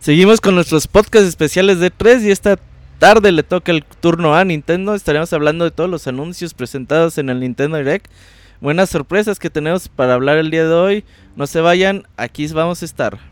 [0.00, 2.58] Seguimos con nuestros podcasts especiales de 3 y esta
[2.98, 4.96] tarde le toca el turno a Nintendo.
[4.96, 8.10] Estaremos hablando de todos los anuncios presentados en el Nintendo Direct.
[8.60, 11.04] Buenas sorpresas que tenemos para hablar el día de hoy.
[11.36, 13.31] No se vayan, aquí vamos a estar.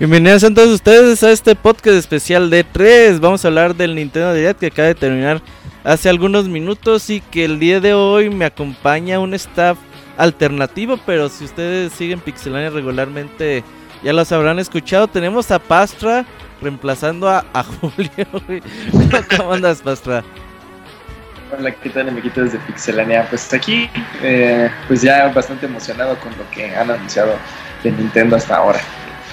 [0.00, 3.20] Bienvenidos a todos ustedes a este podcast especial de 3.
[3.20, 5.42] Vamos a hablar del Nintendo Direct que acaba de terminar
[5.84, 9.76] hace algunos minutos y que el día de hoy me acompaña un staff
[10.16, 13.62] alternativo, pero si ustedes siguen Pixelania regularmente
[14.02, 15.06] ya los habrán escuchado.
[15.06, 16.24] Tenemos a Pastra
[16.62, 18.26] reemplazando a, Julio.
[19.36, 20.24] ¿Cómo andas, Pastra?
[21.54, 23.26] Hola, ¿qué tal, amiguitos de Pixelania?
[23.28, 23.90] Pues aquí,
[24.22, 27.34] eh, pues ya bastante emocionado con lo que han anunciado
[27.84, 28.80] de Nintendo hasta ahora.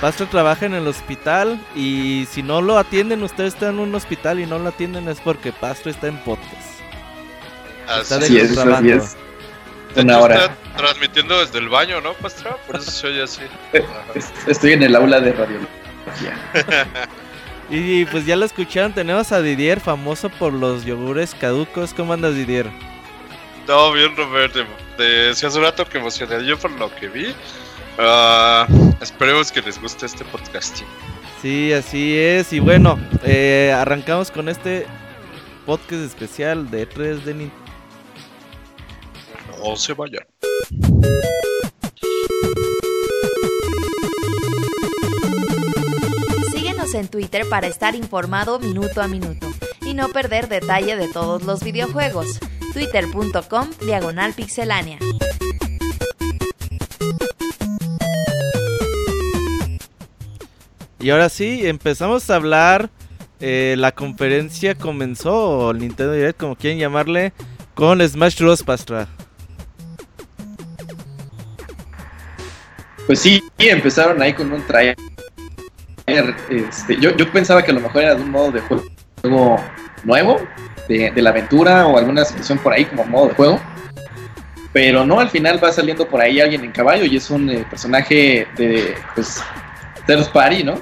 [0.02, 4.40] Pastor trabaja en el hospital y si no lo atienden, ustedes están en un hospital
[4.40, 6.80] y no lo atienden es porque Pastor está en podcast.
[7.88, 9.18] Así es, así es.
[9.96, 10.36] Una hora.
[10.36, 12.60] Está transmitiendo desde el baño, ¿no, Pastor?
[12.68, 13.42] Por eso se oye así.
[14.46, 15.68] Estoy en el aula de radiología.
[17.72, 21.96] y pues ya lo escucharon, tenemos a Didier, famoso por los yogures caducos.
[21.96, 22.70] ¿Cómo andas, Didier?
[23.68, 24.60] No, bien, Roberto.
[24.98, 27.36] Decía hace rato que emocioné yo por lo que vi.
[27.98, 30.86] Uh, esperemos que les guste este podcasting.
[31.42, 32.54] Sí, así es.
[32.54, 34.86] Y bueno, eh, arrancamos con este
[35.66, 37.68] podcast especial de 3 de Nintendo.
[39.64, 40.26] No se vayan.
[46.52, 49.48] Síguenos en Twitter para estar informado minuto a minuto
[49.82, 52.40] y no perder detalle de todos los videojuegos.
[52.74, 55.00] Twitter.com Diagonal Pixelánea.
[61.00, 62.90] Y ahora sí, empezamos a hablar.
[63.40, 67.34] Eh, la conferencia comenzó, o Nintendo Direct, como quieren llamarle,
[67.76, 68.64] con Smash Bros.
[68.64, 69.08] Pastra.
[73.06, 74.98] Pues sí, empezaron ahí con un trailer.
[76.08, 79.58] Este, yo, yo pensaba que a lo mejor era de un modo de juego
[80.04, 80.38] nuevo,
[80.88, 83.62] de, la aventura o alguna situación por ahí como modo de juego.
[84.74, 87.66] Pero no, al final va saliendo por ahí alguien en caballo y es un eh,
[87.70, 89.42] personaje de, pues,
[90.08, 90.82] Third Party, ¿no?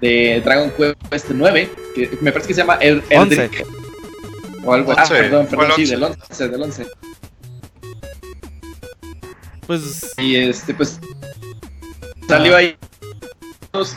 [0.00, 0.72] De Dragon
[1.10, 3.66] Quest 9, que me parece que se llama El Eldrick.
[4.64, 5.12] O algo así.
[5.14, 6.86] Ah, perdón, perdón, sí, del 11, del 11.
[9.66, 10.14] Pues.
[10.18, 10.98] Y este, pues.
[12.28, 12.76] Salió ahí.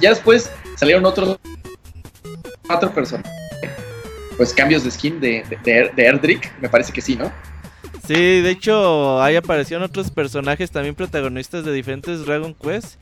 [0.02, 1.38] Ya después salieron otros.
[2.66, 3.32] Cuatro personas.
[4.36, 7.32] Pues cambios de skin de, de, de Erdrick, me parece que sí, ¿no?
[8.06, 12.96] Sí, de hecho, ahí aparecieron otros personajes también protagonistas de diferentes Dragon Quest.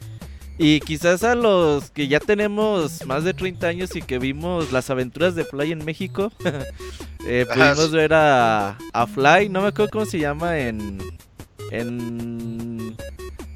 [0.58, 4.90] Y quizás a los que ya tenemos más de 30 años y que vimos las
[4.90, 6.32] aventuras de Fly en México,
[7.28, 8.78] eh, pudimos ver a,
[9.14, 11.00] Fly, no me acuerdo cómo se llama en
[11.72, 12.96] en,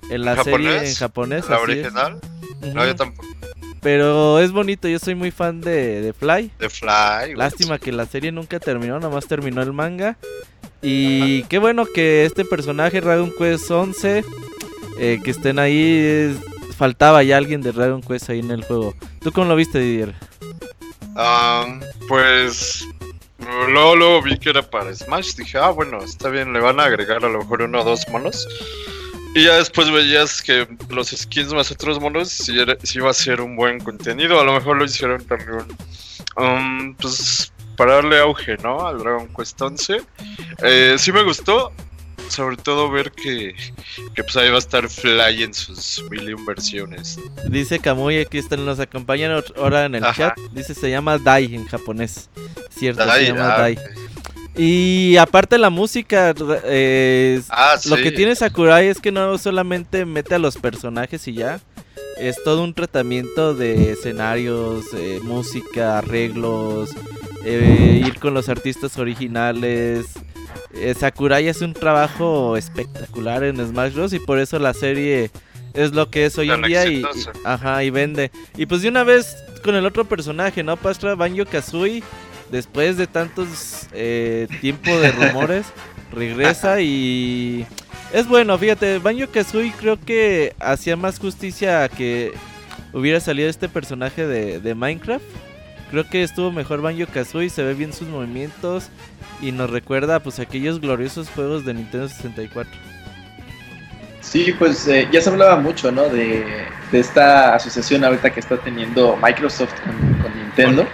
[0.09, 1.47] en la serie en japonés.
[1.49, 2.19] ¿La original?
[2.73, 3.27] No, yo tampoco.
[3.81, 6.51] Pero es bonito, yo soy muy fan de, de Fly.
[6.59, 7.35] De Fly.
[7.35, 10.17] Lástima que la serie nunca terminó, nomás terminó el manga.
[10.81, 14.23] Y qué bueno que este personaje, Dragon Quest 11,
[14.99, 16.37] eh, que estén ahí,
[16.79, 18.95] faltaba ya alguien de Dragon Quest ahí en el juego.
[19.21, 20.15] ¿Tú cómo lo viste, Didier?
[22.07, 22.87] pues
[23.67, 25.35] luego, luego vi que era para Smash.
[25.35, 28.07] Dije, ah, bueno, está bien, le van a agregar a lo mejor uno o dos
[28.07, 28.47] monos.
[29.35, 33.57] Y ya después veías que los skins más otros monos si, iba a ser un
[33.57, 34.39] buen contenido.
[34.39, 35.65] A lo mejor lo hicieron también.
[37.01, 38.87] pues para darle auge, ¿no?
[38.87, 40.01] Al Dragon Quest 11.
[40.63, 41.73] Eh, sí me gustó.
[42.29, 43.55] Sobre todo ver que,
[44.15, 47.19] que pues ahí va a estar Fly en sus mil versiones.
[47.47, 50.35] Dice Kamui, aquí están, nos acompañan ahora en el Ajá.
[50.35, 50.37] chat.
[50.51, 52.29] Dice, se llama Dai en japonés.
[52.69, 53.77] Cierto, Dai, se llama ah, Dai.
[54.55, 56.33] Y aparte la música,
[56.65, 61.33] eh, Ah, lo que tiene Sakurai es que no solamente mete a los personajes y
[61.33, 61.61] ya.
[62.17, 66.89] Es todo un tratamiento de escenarios, eh, música, arreglos,
[67.45, 70.07] eh, ir con los artistas originales.
[70.73, 74.13] Eh, Sakurai hace un trabajo espectacular en Smash Bros.
[74.13, 75.31] y por eso la serie
[75.73, 77.03] es lo que es hoy en día y,
[77.43, 78.31] ajá, y vende.
[78.55, 80.77] Y pues de una vez con el otro personaje, ¿no?
[80.77, 82.03] Pastra Banjo Kazooie,
[82.51, 85.65] después de tantos eh, tiempo de rumores,
[86.11, 87.65] regresa y
[88.13, 92.33] es bueno, fíjate, Banjo Kazooie creo que hacía más justicia a que
[92.93, 95.23] hubiera salido este personaje de, de Minecraft.
[95.91, 98.89] Creo que estuvo mejor Banjo Kazooie, se ve bien sus movimientos
[99.41, 102.71] y nos recuerda pues aquellos gloriosos juegos de Nintendo 64.
[104.21, 106.03] Sí, pues eh, ya se hablaba mucho, ¿no?
[106.03, 106.45] De,
[106.91, 109.73] de esta asociación ahorita que está teniendo Microsoft
[110.21, 110.87] con, Nintendo.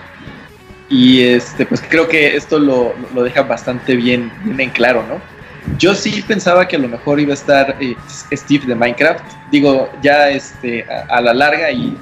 [0.90, 5.20] Y este, pues creo que esto lo, lo deja bastante bien, bien en claro, ¿no?
[5.80, 7.96] Yo sí pensaba que a lo mejor iba a estar eh,
[8.32, 9.24] Steve de Minecraft.
[9.52, 11.98] Digo, ya este, a, la larga y, y-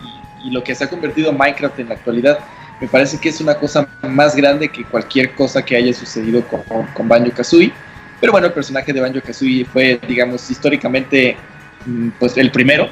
[0.46, 2.40] y lo que se ha convertido Minecraft en la actualidad,
[2.84, 6.64] me parece que es una cosa más grande que cualquier cosa que haya sucedido con,
[6.94, 7.72] con, Banjo Kazooie.
[8.20, 11.38] Pero bueno, el personaje de Banjo Kazooie fue, digamos, históricamente,
[11.86, 12.90] mm, pues el primero,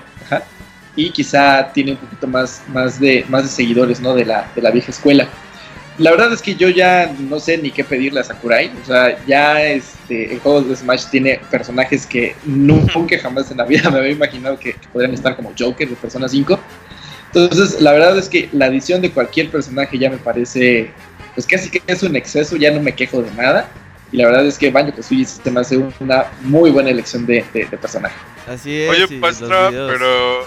[0.96, 4.16] y quizá tiene un poquito más, más, de, más de seguidores, ¿no?
[4.16, 5.28] De la, de la vieja escuela.
[5.98, 9.22] La verdad es que yo ya no sé ni qué pedirle a Sakurai, o sea,
[9.26, 14.00] ya este, el juego de Smash tiene personajes que nunca jamás en la vida me
[14.00, 16.58] había imaginado que podrían estar como Joker de Persona 5.
[17.33, 20.92] Entonces, la verdad es que la adición de cualquier personaje ya me parece,
[21.33, 23.69] pues casi que es un exceso, ya no me quejo de nada.
[24.12, 27.45] Y la verdad es que Banjo Kazooie se me hace una muy buena elección de,
[27.54, 28.16] de- de personaje.
[28.45, 28.89] Así es.
[28.89, 30.45] Oye, Pastra, pero,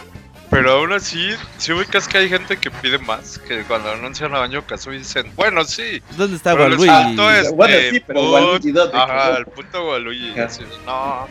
[0.50, 4.40] pero aún así, si ubicas que hay gente que pide más, que cuando anuncian a
[4.40, 6.86] Banjo Kazooie dicen, bueno, sí, ¿Dónde está pero Waluigi?
[6.88, 10.38] faltó este Bueno, sí, pero put- Waluigi, ¿dónde Ajá, el puto Waluigi.
[10.38, 11.26] Así, no,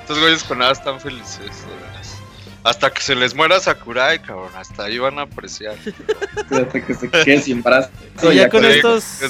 [0.00, 2.05] estos güeyes con nada están felices, de veras.
[2.66, 5.76] Hasta que se les muera Sakurai, cabrón, hasta ahí van a apreciar.
[6.48, 7.90] Fíjate que se quede sin brazo.
[8.24, 9.20] Y ya con con estos-.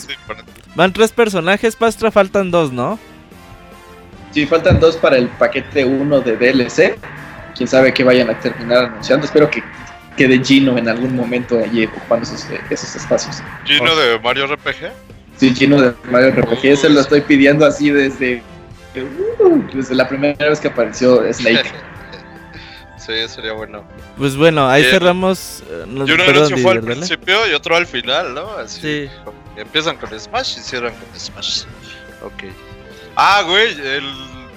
[0.74, 2.98] Van tres personajes, Pastra, faltan dos, ¿no?
[4.30, 6.98] Sí, faltan dos para el paquete 1 de DLC.
[7.54, 9.26] Quién sabe qué vayan a terminar anunciando.
[9.26, 9.62] Espero que
[10.16, 13.42] quede Gino en algún momento allí ocupando esos, esos espacios.
[13.66, 14.90] Gino de Mario RPG.
[15.36, 16.64] Sí, Gino de Mario RPG.
[16.64, 18.42] Ese lo estoy pidiendo así desde,
[19.40, 21.70] uh, desde la primera vez que apareció Snake.
[23.06, 23.84] sí, sería bueno.
[24.18, 24.94] Pues bueno, ahí Bien.
[24.94, 25.62] cerramos.
[25.70, 28.50] eh, nos- Y un perdón, anuncio fue al principio y otro al final, ¿no?
[28.52, 28.80] Así.
[28.80, 29.10] Sí.
[29.56, 31.62] Empiezan con Smash y cierran con Smash.
[32.22, 32.44] Ok.
[33.16, 34.04] Ah, güey, el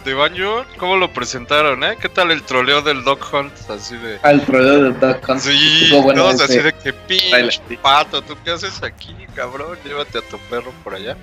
[0.04, 1.98] de Banjo, ¿cómo lo presentaron, eh?
[2.02, 3.54] ¿Qué tal el troleo del Dog Hunt?
[3.70, 4.18] Así de.
[4.24, 5.40] Al proveedor de Duck Hunt.
[5.42, 9.78] Sí, bueno ese así de que pinche pato, ¿tú qué haces aquí, cabrón?
[9.86, 11.16] Llévate a tu perro por allá.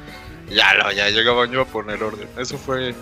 [0.49, 2.29] Ya no, ya llega Banjo a poner orden.
[2.39, 2.95] Eso fue.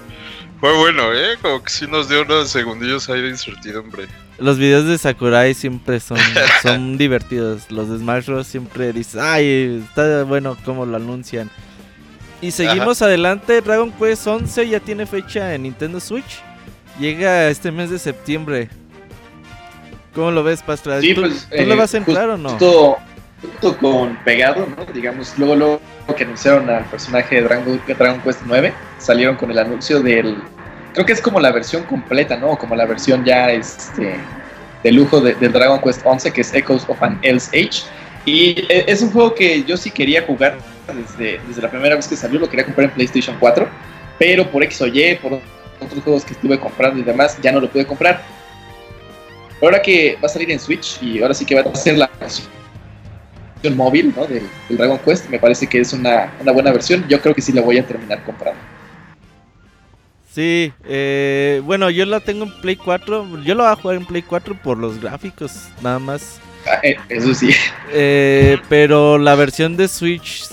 [0.64, 1.36] Fue bueno, ¿eh?
[1.42, 4.06] Como que sí nos dio unos segundillos ahí de incertidumbre.
[4.38, 6.16] Los videos de Sakurai siempre son,
[6.62, 7.70] son divertidos.
[7.70, 8.46] Los de Smash Bros.
[8.46, 11.50] siempre dices, ay, está bueno cómo lo anuncian.
[12.40, 13.60] Y seguimos adelante.
[13.60, 16.40] Dragon Quest 11 ya tiene fecha en Nintendo Switch.
[16.98, 18.70] Llega este mes de septiembre.
[20.14, 20.98] ¿Cómo lo ves, Pastra?
[21.02, 22.48] Sí, ¿Tú, pues, tú le eh, vas a entrar o no?
[22.48, 22.96] Justo,
[23.42, 24.86] justo con pegado, ¿no?
[24.94, 25.80] Digamos, luego, luego
[26.16, 30.38] que anunciaron al personaje de Dragon, de Dragon Quest 9, salieron con el anuncio del.
[30.94, 32.56] Creo que es como la versión completa, ¿no?
[32.56, 34.14] Como la versión ya este,
[34.82, 37.82] de lujo de- del Dragon Quest 11, que es Echoes of an Else Age.
[38.24, 40.56] Y eh, es un juego que yo sí quería jugar
[41.18, 43.68] desde, la primera vez que salió, lo quería comprar en PlayStation 4,
[44.18, 45.40] pero por X o Y, por
[45.80, 48.22] otros juegos que estuve comprando y demás, ya no lo pude comprar.
[49.60, 52.10] Ahora que va a salir en Switch y ahora sí que va a ser la
[52.20, 52.46] versión
[53.76, 57.04] móvil del, Dragon Quest, me parece que es una buena versión.
[57.08, 58.60] Yo creo que sí la voy a terminar comprando.
[60.34, 63.42] Sí, eh, bueno, yo la tengo en Play 4.
[63.44, 66.40] Yo lo voy a jugar en Play 4 por los gráficos, nada más.
[66.66, 67.50] Ah, eh, Eso sí.
[67.92, 70.44] Eh, pero la versión de Switch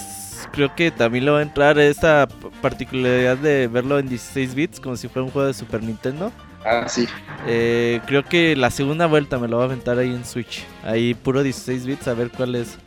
[0.51, 4.79] creo que también le va a entrar esa p- particularidad de verlo en 16 bits,
[4.79, 6.31] como si fuera un juego de Super Nintendo.
[6.63, 7.07] Ah, sí.
[7.47, 10.63] Eh, creo que la segunda vuelta me lo va a aventar ahí en Switch.
[10.83, 12.77] Ahí puro 16 bits, a ver cuál es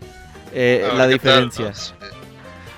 [0.52, 1.64] eh, la tal, diferencia.
[1.70, 1.74] ¿no?
[1.74, 1.92] Sí.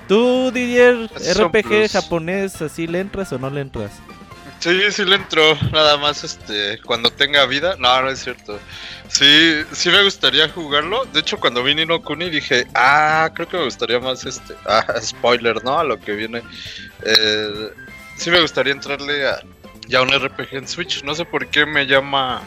[0.07, 3.91] ¿Tú, Didier, RPG japonés, así le entras o no le entras?
[4.59, 7.75] Sí, sí le entró, nada más este, cuando tenga vida.
[7.77, 8.59] No, no es cierto.
[9.07, 11.05] Sí, sí me gustaría jugarlo.
[11.05, 14.55] De hecho, cuando vi Nino Kuni dije, ah, creo que me gustaría más este.
[14.65, 15.79] Ah, spoiler, ¿no?
[15.79, 16.41] A lo que viene.
[17.03, 17.69] Eh,
[18.17, 19.41] sí me gustaría entrarle a,
[19.87, 21.03] ya un RPG en Switch.
[21.03, 22.41] No sé por qué me llama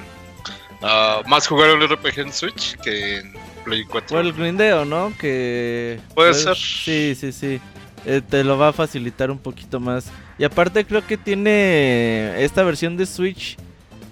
[0.82, 3.32] ah, más jugar un RPG en Switch que en
[3.64, 4.16] Play 4.
[4.16, 5.12] O el grindeo, ¿no?
[5.18, 6.00] Que...
[6.14, 6.56] Puede pues, ser.
[6.56, 7.60] Sí, sí, sí.
[8.06, 10.10] Eh, te lo va a facilitar un poquito más.
[10.38, 13.56] Y aparte creo que tiene esta versión de Switch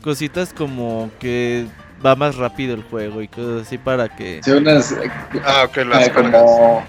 [0.03, 1.67] cositas como que
[2.05, 4.41] va más rápido el juego y cosas así para que...
[4.43, 5.11] Sí, unas eh,
[5.45, 6.85] Ah, ok, las ah, como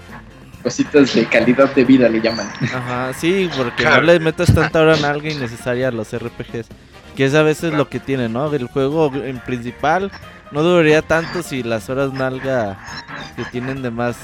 [0.62, 2.48] cositas de calidad de vida le llaman.
[2.60, 6.68] Ajá, sí, porque no le metas tanta hora en algo innecesaria a los RPGs.
[7.16, 8.52] Que es a veces lo que tiene, ¿no?
[8.52, 10.12] El juego en principal
[10.50, 12.78] no duraría tanto si las horas nalga
[13.36, 14.16] que tienen de más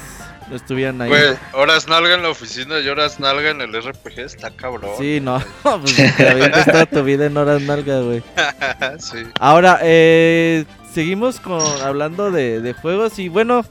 [0.49, 1.09] no estuvieran ahí.
[1.09, 4.91] Güey, horas nalga en la oficina y horas nalga en el RPG, está cabrón.
[4.97, 8.23] Sí, no, pues te avientas toda tu vida en horas nalga, güey.
[8.99, 9.17] sí.
[9.39, 13.65] Ahora, eh, seguimos con hablando de, de juegos y bueno,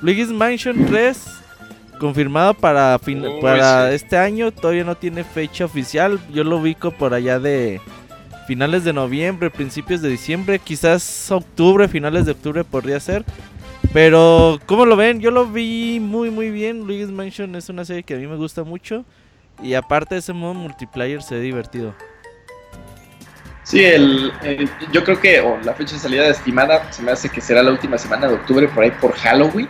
[0.00, 1.18] Luigi's Mansion 3
[1.98, 3.94] confirmado para fin- Uy, para sí.
[3.96, 6.18] este año, todavía no tiene fecha oficial.
[6.32, 7.80] Yo lo ubico por allá de
[8.46, 13.24] finales de noviembre, principios de diciembre, quizás octubre, finales de octubre podría ser.
[13.92, 15.20] Pero, ¿cómo lo ven?
[15.20, 16.86] Yo lo vi muy, muy bien.
[16.86, 19.04] Luigi's Mansion es una serie que a mí me gusta mucho.
[19.62, 21.94] Y aparte de ese modo multiplayer se ve divertido.
[23.64, 27.28] Sí, el, el- yo creo que o la fecha de salida estimada se me hace
[27.28, 29.68] que será la última semana de octubre, por ahí por Halloween.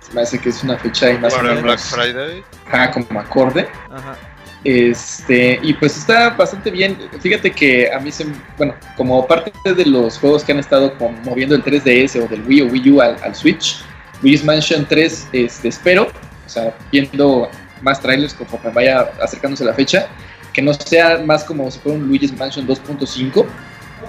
[0.00, 2.44] Se me hace que es una fecha ahí más o Para el Black menos Friday.
[2.66, 3.68] ajá, como acorde.
[3.90, 4.16] Ajá.
[4.64, 6.96] Este, y pues está bastante bien.
[7.20, 10.92] Fíjate que a mí se, bueno, como parte de los juegos que han estado
[11.24, 13.78] moviendo el 3DS o del Wii o Wii U al, al Switch,
[14.22, 17.48] Luigi's Mansion 3, este, espero, o sea, viendo
[17.82, 20.08] más trailers conforme vaya acercándose la fecha,
[20.52, 23.44] que no sea más como si fuera un Luigi's Mansion 2.5.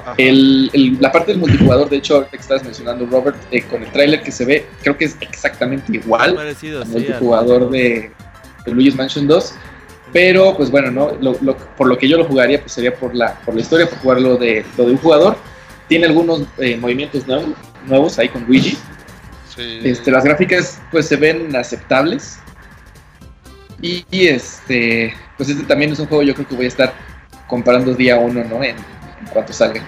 [0.02, 0.16] Ajá.
[0.18, 3.84] El, el- la parte del multijugador, de hecho, ahorita que estabas mencionando, Robert, eh, con
[3.84, 7.70] el trailer que se ve, creo que es exactamente igual Parecido, al sí, al- multijugador
[7.70, 8.12] de,
[8.66, 9.54] de Luigi's Mansion 2.
[10.14, 11.12] Pero, pues bueno, ¿no?
[11.22, 13.90] Lo- lo- por lo que yo lo jugaría, pues sería por la, por la historia,
[13.90, 15.38] por jugarlo de, lo de un jugador.
[15.88, 17.50] Tiene algunos eh, movimientos nuevos,
[17.86, 18.78] nuevos ahí con Luigi.
[19.56, 19.80] Sí.
[19.84, 22.40] Este, las gráficas, pues se ven aceptables.
[23.82, 26.94] Y, y, este, pues este también es un juego yo creo que voy a estar
[27.48, 28.64] comprando día uno, ¿no?
[28.64, 29.86] En, en cuanto salga.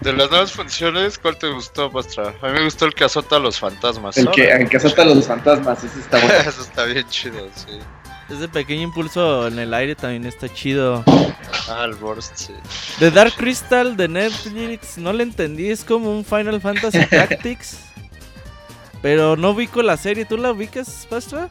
[0.00, 2.32] De las nuevas funciones, ¿cuál te gustó, Pastra?
[2.40, 4.16] A mí me gustó el que azota a los fantasmas.
[4.16, 6.34] El que, el que azota a los fantasmas, ese está bueno.
[6.48, 7.78] Eso está bien chido, sí.
[8.28, 11.02] Ese pequeño impulso en el aire también está chido.
[11.68, 12.54] Ah, el burst, sí.
[12.98, 17.78] The Dark Crystal de Netflix, no le entendí, es como un Final Fantasy Tactics.
[19.00, 21.48] Pero no ubico la serie, ¿tú la ubicas, Pastra?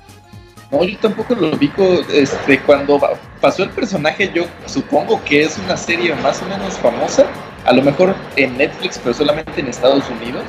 [0.72, 1.84] No, yo tampoco lo ubico.
[2.12, 3.00] Este, cuando
[3.40, 7.26] pasó el personaje, yo supongo que es una serie más o menos famosa.
[7.66, 10.44] A lo mejor en Netflix, pero solamente en Estados Unidos.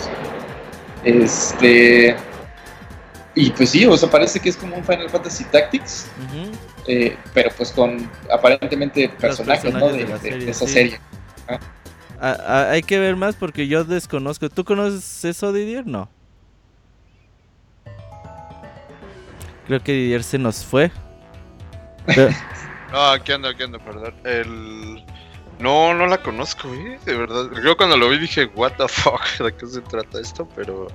[1.04, 2.16] Este.
[3.34, 6.06] Y pues sí, o sea, parece que es como un Final Fantasy Tactics.
[6.86, 9.88] Eh, pero pues con aparentemente personajes, ¿no?
[9.88, 10.72] De, de la de- serie, de esa sí.
[10.72, 11.00] serie.
[12.20, 14.48] Ah, ah, hay que ver más porque yo desconozco.
[14.48, 15.86] ¿Tú conoces eso, Didier?
[15.86, 16.08] No.
[19.66, 20.90] Creo que Didier se nos fue.
[22.06, 22.30] Pero-
[22.92, 24.14] No, aquí ando, aquí ando, perdón.
[24.24, 25.04] El...
[25.58, 26.98] No, no la conozco, ¿eh?
[27.04, 27.50] De verdad.
[27.64, 30.48] Yo cuando lo vi dije, what the fuck, ¿de qué se trata esto?
[30.56, 30.86] Pero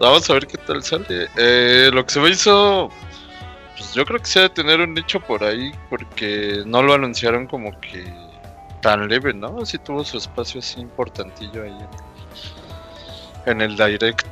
[0.00, 1.28] vamos a ver qué tal sale.
[1.36, 2.90] Eh, lo que se me hizo,
[3.76, 6.94] pues yo creo que se ha de tener un nicho por ahí, porque no lo
[6.94, 8.12] anunciaron como que
[8.80, 9.64] tan leve, ¿no?
[9.64, 11.76] Sí tuvo su espacio así importantillo ahí
[13.46, 14.26] en, en el direct.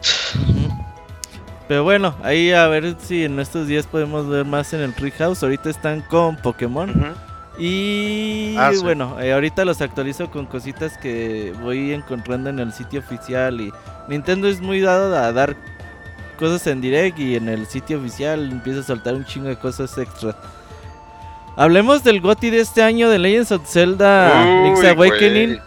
[1.69, 5.43] Pero bueno, ahí a ver si en estos días podemos ver más en el Treehouse.
[5.43, 7.15] Ahorita están con Pokémon.
[7.59, 8.81] Y Ah, sí.
[8.83, 13.61] bueno, eh, ahorita los actualizo con cositas que voy encontrando en el sitio oficial.
[13.61, 13.73] Y
[14.09, 15.57] Nintendo es muy dado a dar
[16.39, 19.97] cosas en direct y en el sitio oficial empieza a soltar un chingo de cosas
[19.99, 20.37] extra.
[21.57, 25.59] Hablemos del GOTY de este año de Legends of Zelda Link's Awakening.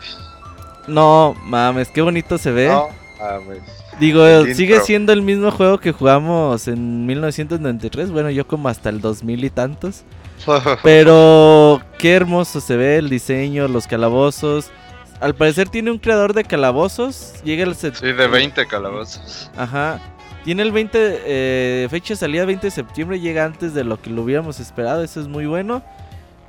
[0.88, 2.68] No, mames, qué bonito se ve.
[2.70, 2.88] No,
[3.20, 3.60] mames.
[4.00, 4.86] Digo, El sigue intro.
[4.86, 8.10] siendo el mismo juego que jugamos en 1993.
[8.12, 10.04] Bueno, yo como hasta el 2000 y tantos.
[10.84, 14.72] Pero qué hermoso se ve el diseño, los calabozos.
[15.20, 17.36] Al parecer tiene un creador de calabozos.
[17.44, 19.52] Llega el set- Sí, de 20 calabozos.
[19.56, 20.00] Ajá.
[20.44, 24.10] Tiene el 20 eh, fecha de salida 20 de septiembre, llega antes de lo que
[24.10, 25.84] lo hubiéramos esperado, eso es muy bueno.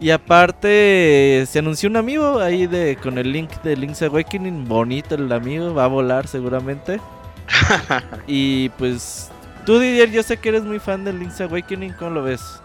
[0.00, 5.14] Y aparte se anunció un amigo ahí de con el link de Link's Awakening, bonito
[5.14, 7.00] el amigo, va a volar seguramente.
[8.26, 9.30] y pues
[9.66, 12.61] tú Didier, yo sé que eres muy fan de Link's Awakening, ¿cómo lo ves?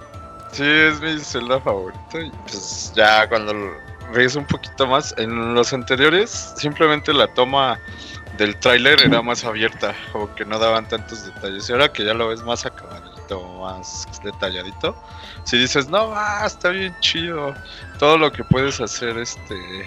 [0.52, 2.20] Sí, es mi Zelda favorito.
[2.20, 3.54] Y pues ya cuando
[4.14, 7.80] ves un poquito más, en los anteriores, simplemente la toma
[8.38, 11.70] del tráiler era más abierta, como que no daban tantos detalles.
[11.70, 14.96] Y ahora que ya lo ves más acabadito, más detalladito,
[15.44, 17.54] si dices, no, ah, está bien chido,
[18.00, 19.86] todo lo que puedes hacer, este...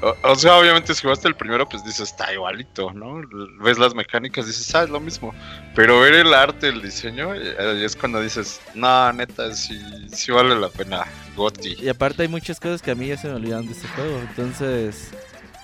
[0.00, 3.20] O, o sea, obviamente si jugaste el primero, pues dices, está igualito, ¿no?
[3.62, 5.34] Ves las mecánicas, dices, ah, es lo mismo.
[5.74, 9.80] Pero ver el arte, el diseño, eh, es cuando dices, no, neta, sí,
[10.12, 11.04] sí vale la pena,
[11.36, 11.76] Gotti.
[11.80, 14.20] Y aparte hay muchas cosas que a mí ya se me olvidaron de este juego.
[14.20, 15.10] Entonces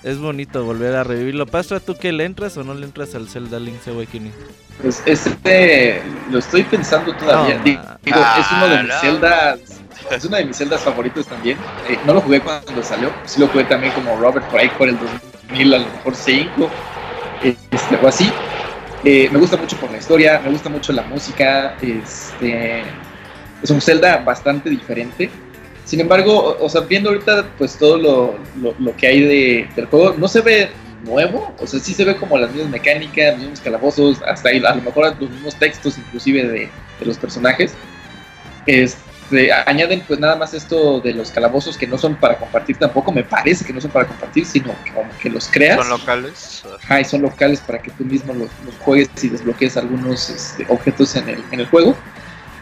[0.03, 1.45] es bonito volver a revivirlo.
[1.45, 4.33] Pastra, ¿tú que le entras o no le entras al Zelda Link's Awakening?
[4.81, 7.57] Pues este lo estoy pensando todavía.
[7.57, 8.37] No, Digo, ma.
[8.39, 9.01] es uno de mis Ah, no.
[9.01, 9.59] celdas.
[10.11, 11.57] Es una de mis celdas favoritos también.
[11.89, 13.11] Eh, no lo jugué cuando salió.
[13.25, 14.97] Sí lo jugué también como Robert ahí por el
[15.49, 16.69] 2000, a lo mejor 5
[17.43, 18.31] este, o así.
[19.03, 21.75] Eh, me gusta mucho por la historia, me gusta mucho la música.
[21.81, 22.81] Este,
[23.61, 25.29] es un Zelda bastante diferente.
[25.85, 29.85] Sin embargo, o sea, viendo ahorita pues todo lo, lo- lo que hay de, del
[29.85, 30.69] juego, no se ve
[31.03, 34.63] nuevo, o sea, sí se ve como las mismas mecánicas, los mismos calabozos, hasta ahí,
[34.65, 36.59] a lo mejor los mismos textos inclusive de,
[36.99, 37.75] de los personajes.
[38.65, 38.99] Este,
[39.65, 43.23] añaden pues nada más esto de los calabozos que no son para compartir tampoco, me
[43.23, 45.77] parece que no son para compartir, sino que como que los creas.
[45.79, 46.63] ¿Son locales?
[46.83, 50.65] Ajá, y son locales para que tú mismo los, los juegues y desbloquees algunos este,
[50.69, 51.95] objetos en el, en el juego.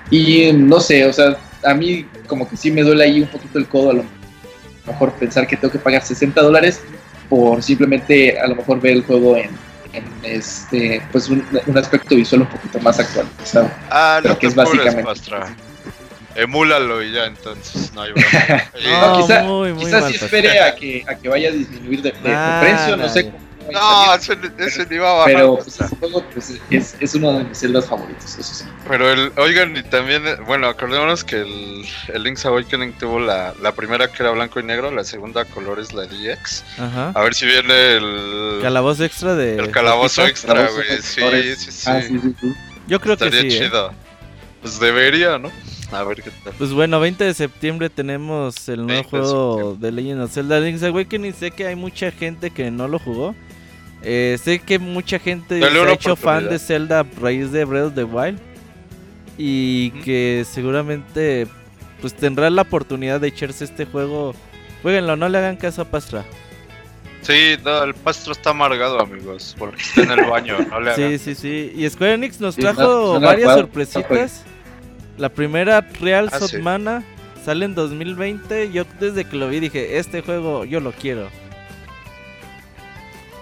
[0.10, 3.28] Y eh, no sé, o sea, a mí como que sí me duele ahí un
[3.28, 4.06] poquito el codo a lo
[4.86, 6.82] mejor pensar que tengo que pagar 60 dólares
[7.30, 9.50] por simplemente a lo mejor ver el juego en,
[9.94, 13.72] en este pues un, un aspecto visual un poquito más actualizado.
[13.90, 15.56] Ah, no que es básicamente- Pastra.
[16.36, 18.30] Emúlalo y ya, entonces, no hay broma.
[18.80, 20.40] Y- No, No, quizá, muy, muy quizás mal, sí Pastor.
[20.40, 23.32] espere a que, a que vaya a disminuir de, de- de Ah, precio, no sé
[23.72, 25.34] No, ese, ese ni va a bajar.
[25.34, 28.66] pero pues, ese juego pues, es, es uno de mis celdas favoritos, eso sí.
[28.88, 33.54] Pero el, oigan, y también, eh, bueno, acordémonos que el, el Link's Awakening tuvo la,
[33.62, 36.64] la primera que era blanco y negro, la segunda a colores, la DX.
[36.78, 37.12] Ajá.
[37.16, 39.56] A ver si viene el, Calabozo extra de.
[39.56, 40.88] el calabozo extra, güey.
[40.90, 41.60] con Sí, colores.
[41.60, 41.90] sí, sí.
[41.90, 42.54] Ah, sí, sí, sí.
[42.88, 43.58] Yo creo que Estaría sí.
[43.58, 43.60] ¿eh?
[43.70, 43.94] chido.
[44.62, 45.50] Pues debería, ¿no?
[45.94, 46.54] A ver qué tal.
[46.58, 50.60] Pues bueno, 20 de septiembre tenemos el nuevo 20 de juego de Legend of Zelda
[50.60, 51.34] Link's Awakening.
[51.34, 53.36] Sé que hay mucha gente que no lo jugó.
[54.02, 57.64] Eh, sé que mucha gente Dale se ha hecho fan de Zelda a raíz de
[57.66, 58.40] Breath of the Wild.
[59.38, 61.48] Y que seguramente
[62.02, 64.36] pues tendrá la oportunidad de echarse este juego.
[64.82, 66.26] Jueguenlo, no le hagan caso a Pastra.
[67.22, 71.12] Sí, no, el pastro está amargado, amigos, porque está en el baño, no le hagan.
[71.12, 71.74] Sí, sí, sí.
[71.74, 74.44] Y Square Enix nos Sí, trajo no, no lo varias sorpresitas.
[75.18, 76.48] La primera Real Ah, sí.
[76.48, 77.04] Sotmana
[77.46, 78.72] sale en 2020.
[78.72, 81.30] Yo desde que lo vi dije, este juego yo lo quiero.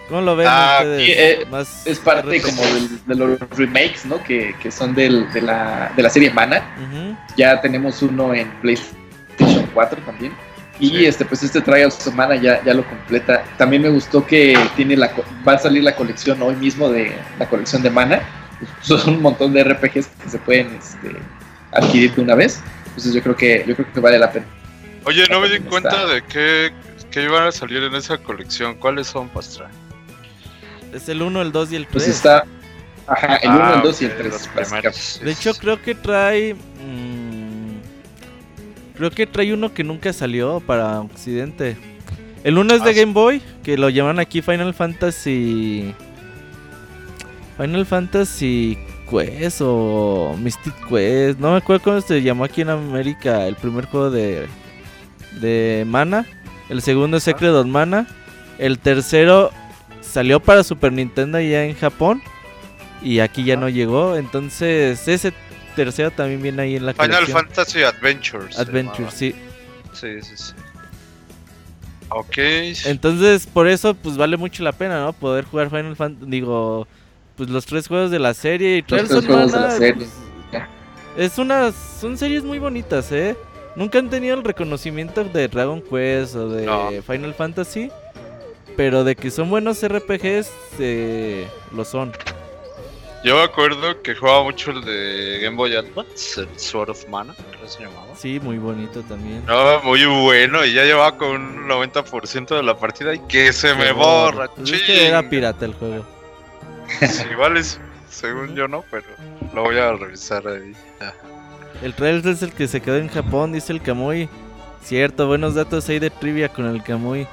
[0.09, 1.09] ¿Cómo lo ven Ah, ustedes?
[1.09, 2.41] eh, Más Es parte RPG.
[2.43, 4.21] como del- de los remakes, ¿no?
[4.21, 6.61] Que, que son del, de, la, de la serie Mana.
[7.37, 10.33] Ya tenemos uno en PlayStation 4 también.
[10.81, 11.05] Y Sí.
[11.05, 13.43] este, pues este Trials of Mana ya, ya lo completa.
[13.57, 15.11] También me gustó que tiene la
[15.47, 18.19] va a salir la colección hoy mismo de la colección de Mana.
[18.81, 21.11] Son un montón de RPGs que se pueden este,
[21.71, 22.61] adquirir de una vez.
[22.87, 24.45] Entonces yo creo que yo creo que vale la pena.
[25.05, 26.71] Oye, no me di Está- cuenta de qué,
[27.09, 28.75] qué iban a salir en esa colección.
[28.75, 29.69] ¿Cuáles son, Pastra?
[30.93, 31.93] Es el 1, el 2 y el 3.
[31.93, 32.43] Pues está
[33.07, 34.31] ajá, el 1, Ah, el 2 y el ok, 3.
[34.33, 35.21] los primeros.
[35.23, 36.53] De hecho, creo que trae.
[36.53, 37.77] mm,
[38.97, 41.77] creo que trae uno que nunca salió para Occidente.
[42.43, 42.93] El uno es de Ah.
[42.93, 45.95] Game Boy, que lo llaman aquí Final Fantasy.
[47.57, 48.77] Final Fantasy
[49.11, 51.39] Quest o Mystic Quest.
[51.39, 54.47] No me acuerdo cómo se llamó aquí en América el primer juego de,
[55.39, 56.25] de Mana.
[56.69, 58.07] El segundo es Secret of Mana.
[58.57, 59.51] El tercero
[60.01, 62.21] salió para Super Nintendo ya en Japón.
[63.03, 64.15] Y aquí ya no llegó.
[64.15, 65.33] Entonces, ese
[65.75, 67.45] tercero también viene ahí en la Final colección.
[67.47, 68.55] Fantasy Adventures.
[68.55, 69.11] se Adventure, llamaba.
[69.17, 69.35] sí.
[69.93, 70.53] Sí, sí, sí.
[72.09, 72.37] Ok.
[72.85, 75.13] Entonces, por eso, pues vale mucho la pena, ¿no?
[75.13, 76.29] Poder jugar Final Fantasy.
[76.29, 76.87] Digo,
[77.35, 78.77] pues los tres juegos de la serie.
[78.77, 80.07] Y Los Trials tres juegos de la serie.
[80.51, 80.63] pues,
[81.17, 81.73] es unas.
[81.99, 83.35] Son series muy bonitas, ¿eh?
[83.75, 86.89] Nunca han tenido el reconocimiento de Dragon Quest o de No.
[87.05, 87.89] Final Fantasy.
[88.77, 92.13] Pero de que son buenos RPGs, eh, lo son.
[93.23, 97.35] Yo me acuerdo que jugaba mucho el de Game Boy Advance, el Sword of Mana,
[97.35, 98.15] creo que se llamaba.
[98.15, 99.43] Sí, muy bonito también.
[99.45, 103.75] No, muy bueno, y ya llevaba con un 90% de la partida y que se
[103.75, 104.47] me borra.
[104.55, 106.03] Pues es que era pirata el juego.
[107.31, 109.05] Igual es, según yo no, pero
[109.53, 110.73] lo voy a revisar ahí.
[111.81, 114.29] El Trails es el que se quedó en Japón, dice el Kamui.
[114.83, 117.27] Cierto, buenos datos ahí de trivia con el Kamui.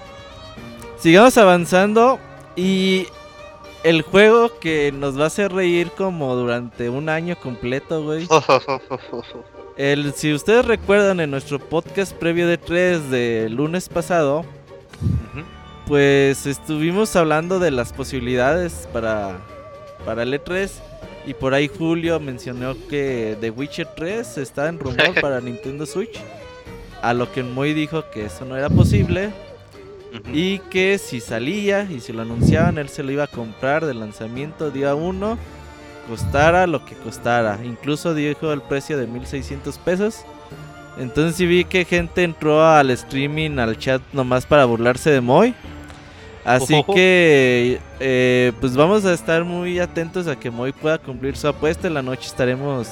[0.99, 2.19] Sigamos avanzando
[2.57, 3.07] y
[3.85, 8.27] el juego que nos va a hacer reír como durante un año completo, güey.
[9.77, 14.45] El, si ustedes recuerdan en nuestro podcast previo de 3 de lunes pasado,
[15.87, 19.39] pues estuvimos hablando de las posibilidades para,
[20.09, 20.71] para el E3
[21.27, 26.19] Y por ahí Julio mencionó que The Witcher 3 está en rumor para Nintendo Switch.
[27.03, 29.31] A lo que Moy dijo que eso no era posible.
[30.33, 33.93] Y que si salía y si lo anunciaban, él se lo iba a comprar de
[33.93, 35.39] lanzamiento día 1,
[36.09, 37.59] costara lo que costara.
[37.63, 40.25] Incluso dijo el precio de 1600 pesos.
[40.97, 45.55] Entonces sí vi que gente entró al streaming, al chat, nomás para burlarse de Moy.
[46.49, 51.47] Así que, eh, pues vamos a estar muy atentos a que Moy pueda cumplir su
[51.47, 51.87] apuesta.
[51.89, 52.89] En la noche estaremos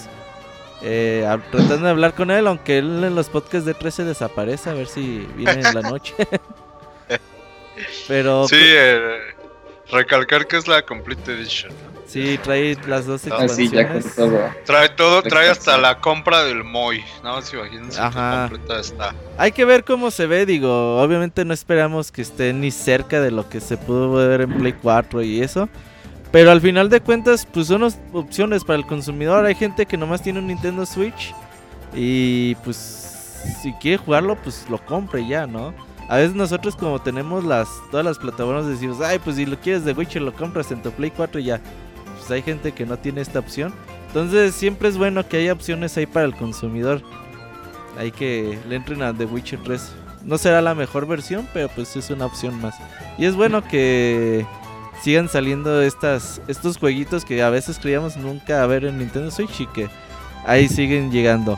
[0.83, 4.75] eh, tratando de hablar con él, aunque él en los podcasts de 13 desaparece, a
[4.75, 6.15] ver si viene en la noche.
[8.09, 9.19] Pero Sí, eh,
[9.91, 11.73] recalcar que es la Complete Edition.
[11.73, 11.96] ¿no?
[12.07, 14.15] Sí, trae las dos Ah, sí, ya con expansiones.
[14.15, 14.51] todo.
[14.65, 17.03] Trae todo, trae hasta la compra del Moy.
[17.23, 18.49] No, si imagínense Ajá.
[18.49, 19.15] qué completa está.
[19.39, 23.31] Hay que ver cómo se ve, digo, obviamente no esperamos que esté ni cerca de
[23.31, 25.69] lo que se pudo ver en Play 4 y eso.
[26.33, 29.45] Pero al final de cuentas, pues son opciones para el consumidor.
[29.47, 31.35] Hay gente que nomás tiene un Nintendo Switch
[31.95, 32.77] y pues
[33.63, 35.73] si quiere jugarlo, pues lo compre y ya, ¿no?
[36.09, 39.85] A veces nosotros como tenemos las todas las plataformas decimos, ay, pues si lo quieres
[39.85, 41.61] de Witcher lo compras en tu Play 4 y ya.
[42.27, 43.73] Pues hay gente que no tiene esta opción.
[44.09, 47.01] Entonces siempre es bueno que haya opciones ahí para el consumidor.
[47.97, 49.93] Hay que le entren a The Witcher 3.
[50.25, 52.75] No será la mejor versión, pero pues es una opción más.
[53.17, 54.45] Y es bueno que
[55.03, 56.41] sigan saliendo estos
[56.81, 59.89] jueguitos que a veces creíamos nunca ver en Nintendo Switch y que
[60.45, 61.57] ahí siguen llegando.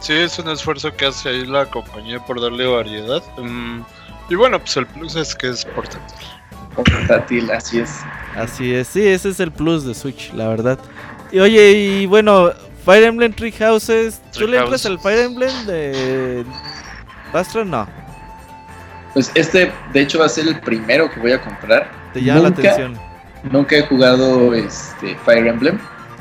[0.00, 3.22] Sí, es un esfuerzo que hace ahí la compañía por darle variedad.
[3.36, 3.82] Mm,
[4.30, 6.35] y bueno, pues el plus es que es portátil.
[6.84, 7.90] Portátil, así es.
[8.36, 10.78] Así es, sí, ese es el plus de Switch, la verdad.
[11.32, 12.50] Y oye, y bueno,
[12.84, 16.44] Fire Emblem Three Houses, ¿tú le entras al Fire Emblem de
[17.32, 17.64] Bastra?
[17.64, 17.86] No,
[19.14, 21.90] Pues este, de hecho, va a ser el primero que voy a comprar.
[22.12, 22.94] te llama la atención.
[23.50, 25.78] Nunca he jugado este Fire Emblem.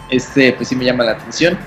[0.10, 1.58] Este, pues sí me llama la atención.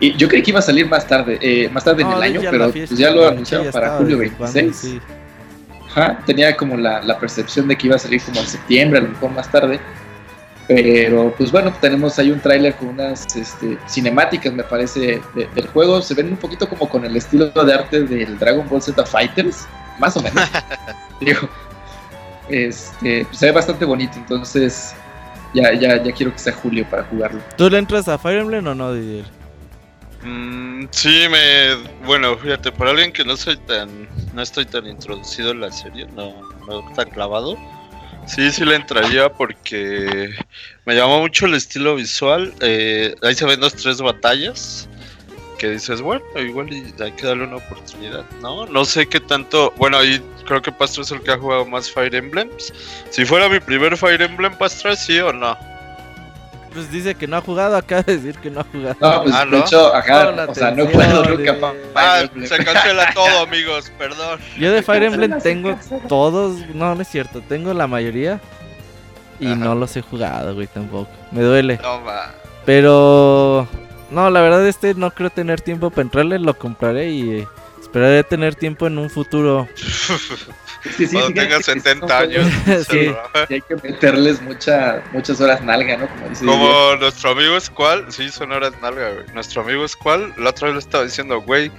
[0.00, 2.22] Y yo creí que iba a salir más tarde, eh, más tarde No, en el
[2.22, 4.92] año, pero fiesta, pues ya lo anunciaron para julio desde cuándo, 26.
[4.92, 5.00] sí.
[5.96, 9.02] Ajá, tenía como la, la percepción de que iba a salir como en septiembre, a
[9.02, 9.80] lo mejor más tarde.
[10.68, 15.66] Pero pues bueno, tenemos ahí un tráiler con unas este, cinemáticas, me parece, de- del
[15.68, 16.02] juego.
[16.02, 19.66] Se ven un poquito como con el estilo de arte del Dragon Ball Z Fighters,
[19.98, 20.44] más o menos.
[21.20, 21.48] Digo,
[22.48, 24.94] este, pues, se ve bastante bonito, entonces
[25.54, 27.40] ya, ya, ya quiero que sea julio para jugarlo.
[27.56, 29.24] ¿Tú le entras a Fire Emblem o no, Didier?
[30.26, 31.76] Mm, sí, me.
[32.04, 34.08] Bueno, fíjate, para alguien que no soy tan.
[34.34, 36.34] No estoy tan introducido en la serie, no,
[36.66, 37.56] no tan clavado.
[38.26, 40.34] Sí, sí le entraría porque
[40.84, 42.52] me llamó mucho el estilo visual.
[42.60, 44.88] eh, ahí se ven dos, tres batallas
[45.58, 48.66] que dices, bueno, igual hay que darle una oportunidad, ¿no?
[48.66, 49.72] No sé qué tanto.
[49.76, 52.72] Bueno, ahí creo que Pastra es el que ha jugado más Fire Emblems.
[53.10, 55.56] Si fuera mi primer Fire Emblem, Pastra, sí o no.
[56.76, 58.96] Pues dice que no ha jugado, acaba de decir que no ha jugado.
[59.00, 59.56] No, pues Ah, de ¿no?
[59.58, 63.38] hecho, ajá, Toda la o sea, no puedo de- nunca pa- Ah, se cancela todo,
[63.44, 64.38] amigos, perdón.
[64.58, 65.74] Yo de Fire Emblem tengo
[66.06, 68.40] todos, no, no es cierto, tengo la mayoría
[69.40, 69.56] y Ajá.
[69.56, 71.08] no los he jugado, güey, tampoco.
[71.32, 71.78] Me duele.
[71.82, 72.32] No, ma.
[72.66, 73.66] Pero
[74.10, 77.48] no, la verdad este no creo tener tiempo para entrarle, lo compraré y eh,
[77.80, 79.66] esperaré tener tiempo en un futuro.
[80.96, 82.46] Sí, Cuando fíjate tenga que son 70 años.
[82.90, 83.14] Sí.
[83.48, 86.08] hay que meterles mucha, muchas horas nalga, ¿no?
[86.08, 86.60] Como dice Didier.
[86.60, 89.26] Como nuestro amigo Squall, sí, son horas nalga, güey.
[89.34, 91.70] Nuestro amigo Squall, la otra vez le estaba diciendo, güey,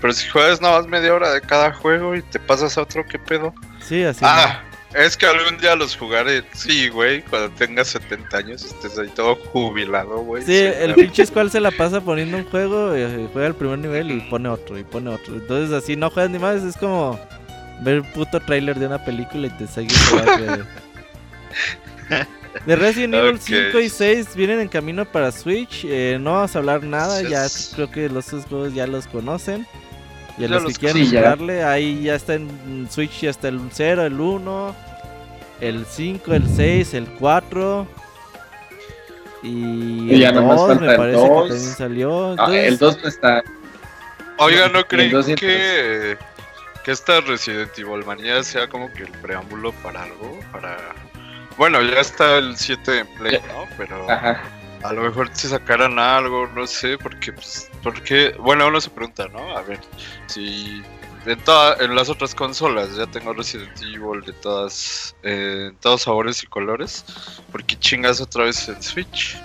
[0.00, 3.06] pero si juegas nada más media hora de cada juego y te pasas a otro,
[3.06, 3.54] ¿qué pedo?
[3.80, 4.20] Sí, así.
[4.24, 4.62] ah,
[4.94, 6.44] es que algún día los jugaré.
[6.54, 10.42] Sí, güey, cuando tengas 70 años estés ahí todo jubilado, güey.
[10.44, 14.10] Sí, el pinche Squall se la pasa poniendo un juego, eh, juega el primer nivel
[14.10, 15.34] y pone otro, y pone otro.
[15.34, 17.18] Entonces así no juegas ni más, es como
[17.82, 20.64] ver un puto trailer de una película y te jugando.
[22.66, 23.40] De Resident Evil Ok.
[23.40, 25.84] 5 y 6 vienen en camino para Switch.
[25.84, 29.66] eh, no vamos a hablar nada, ya creo que los otros juegos ya los conocen.
[30.38, 33.48] Y a los, los que quieran Sí, jugarle, ahí ya está en Switch, ya está
[33.48, 34.76] el 0, el 1,
[35.60, 37.86] el 5, el 6, el 4.
[39.42, 41.42] Y Y ya el nomás 2 falta me parece 2.
[41.42, 42.36] que también salió.
[42.38, 43.42] Ah, Entonces, el 2 no está.
[44.38, 45.40] Oiga, ¿no creen 200.
[45.40, 46.18] que,
[46.84, 50.38] que esta Resident Evil manía sea como que el preámbulo para algo?
[50.52, 50.76] Para...
[51.56, 53.66] Bueno, ya está el 7 en Play, ¿no?
[53.76, 54.10] Pero...
[54.10, 54.42] Ajá.
[54.82, 59.28] A lo mejor si sacaran algo, no sé, porque, pues, porque, bueno, uno se pregunta,
[59.28, 59.56] ¿no?
[59.56, 59.78] A ver,
[60.26, 60.82] si
[61.24, 66.02] en, toda- en las otras consolas ya tengo Resident Evil de todas, eh, en todos
[66.02, 67.04] sabores y colores,
[67.52, 69.40] ¿por qué chingas otra vez en Switch?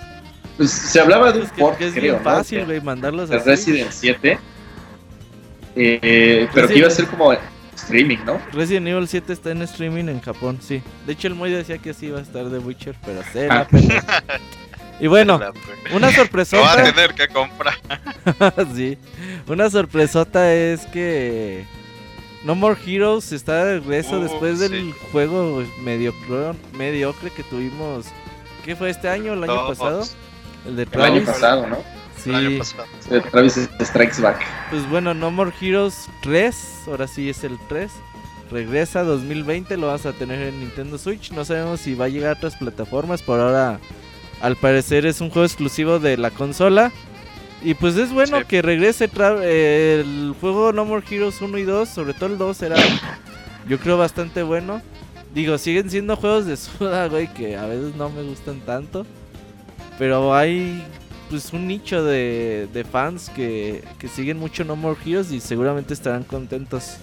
[0.56, 2.24] Pues se hablaba de un es que, port, que es creo, bien ¿no?
[2.24, 3.38] fácil, güey, mandarlos a.
[3.38, 4.40] Resident 7.
[5.80, 7.32] Eh, pero que iba a ser como
[7.76, 8.40] streaming, ¿no?
[8.52, 10.82] Resident Evil 7 está en streaming en Japón, sí.
[11.06, 13.54] De hecho, el Moy decía que sí iba a estar de Witcher, pero se Ah.
[13.54, 13.88] la peló.
[15.00, 15.52] Y bueno, una
[15.94, 16.82] Lo va a sorpresota.
[16.92, 17.74] tener que comprar.
[18.74, 18.98] sí.
[19.46, 21.64] Una sorpresota es que
[22.42, 28.06] No More Heroes está de regreso Uh, después del juego mediocre, mediocre que tuvimos.
[28.64, 29.34] ¿Qué fue este año?
[29.34, 29.78] ¿El año Todos.
[29.78, 30.04] pasado?
[30.66, 31.78] El de El año pasado, ¿no?
[32.22, 32.30] Sí.
[32.30, 32.84] El año pasado.
[33.30, 34.40] Travis Strikes Back.
[34.70, 36.56] Pues bueno, No More Heroes 3,
[36.88, 37.90] ahora sí es el 3.
[38.50, 41.32] Regresa 2020, lo vas a tener en Nintendo Switch.
[41.32, 43.22] No sabemos si va a llegar a otras plataformas.
[43.22, 43.78] Por ahora,
[44.40, 46.90] al parecer, es un juego exclusivo de la consola.
[47.62, 48.44] Y pues es bueno Sí.
[48.48, 51.88] que regrese tra- el juego No More Heroes 1 y 2.
[51.88, 52.76] Sobre todo el 2 era,
[53.68, 54.80] yo creo, bastante bueno.
[55.34, 59.04] Digo, siguen siendo juegos de suda, güey, que a veces no me gustan tanto.
[59.98, 60.82] Pero hay
[61.28, 65.94] pues un nicho de, de fans que, que siguen mucho No More Heroes y seguramente
[65.94, 66.96] estarán contentos.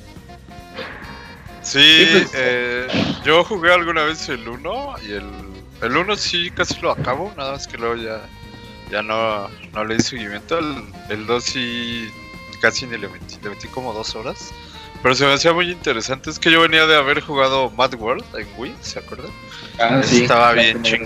[1.62, 2.88] Sí, Sí, pues- eh,
[3.24, 5.30] yo jugué alguna vez el 1 y el,
[5.82, 8.22] el 1 sí casi lo acabo, nada más que luego ya,
[8.92, 10.60] ya no, no le di seguimiento.
[10.60, 12.08] El, el 2 sí
[12.62, 14.52] casi ni le metí, le metí como dos horas.
[15.02, 18.24] Pero se me hacía muy interesante, es que yo venía de haber jugado Mad World
[18.40, 19.30] en Wii, ¿se acuerdan?
[19.80, 20.24] Ah, sí.
[20.24, 20.98] Estaba bien primera.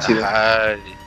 [0.00, 0.97] chingón.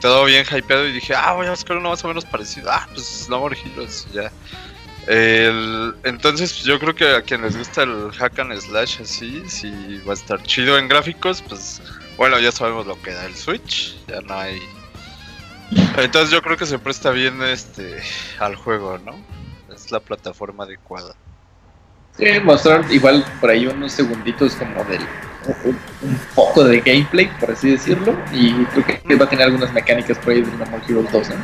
[0.00, 2.70] Todo bien hypeado y dije, ah, voy a buscar uno más o menos parecido.
[2.70, 4.30] Ah, pues No More Heroes, ya.
[5.06, 9.98] El- entonces yo creo que a quien les gusta el hack and slash así, si
[10.06, 11.80] va a estar chido en gráficos, pues
[12.18, 14.60] bueno, ya sabemos lo que da el Switch, ya no hay...
[15.96, 18.02] Entonces yo creo que se presta bien este
[18.38, 19.18] al juego, ¿no?
[19.74, 21.14] Es la plataforma adecuada.
[22.18, 25.00] Sí, mostraron igual por ahí unos segunditos como del
[26.02, 30.18] un, poco de gameplay, por así decirlo, y creo que va a tener algunas mecánicas
[30.18, 31.36] por ahí del No More Heroes 2, ¿no?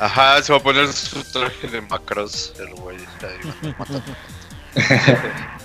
[0.00, 2.98] Ajá, se va a poner su traje de macros, el güey.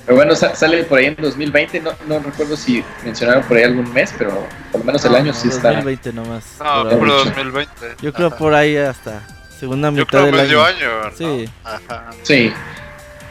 [0.05, 3.63] Pero bueno, sa- sale por ahí en 2020, no, no recuerdo si mencionaron por ahí
[3.63, 5.69] algún mes, pero por lo menos el No, año no, sí está.
[5.69, 6.45] 2020 nomás.
[6.59, 6.95] No, ahora.
[6.95, 7.95] 2020.
[8.01, 8.37] Yo creo Ajá.
[8.37, 9.21] por ahí hasta
[9.59, 10.77] segunda Yo mitad creo del medio año.
[10.77, 11.15] año, ¿no?
[11.17, 11.49] Sí.
[11.63, 12.09] Ajá.
[12.23, 12.53] Sí,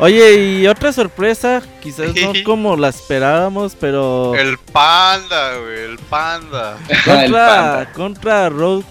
[0.01, 6.77] Oye, y otra sorpresa, quizás no como la esperábamos, pero El panda, güey, el panda.
[6.89, 7.93] el contra, Panda.
[7.95, 8.85] contra Rogue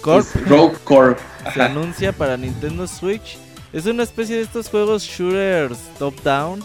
[0.00, 1.18] Corp Es Rogue Corp.
[1.42, 1.64] se Ajá.
[1.66, 3.36] anuncia para Nintendo Switch.
[3.72, 6.62] Es una especie de estos juegos shooters top-down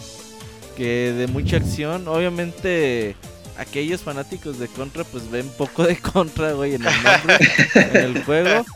[0.76, 2.06] que de mucha acción.
[2.06, 3.16] Obviamente,
[3.58, 7.38] aquellos fanáticos de Contra, pues ven poco de Contra, güey, en el nombre,
[7.74, 8.64] en el juego.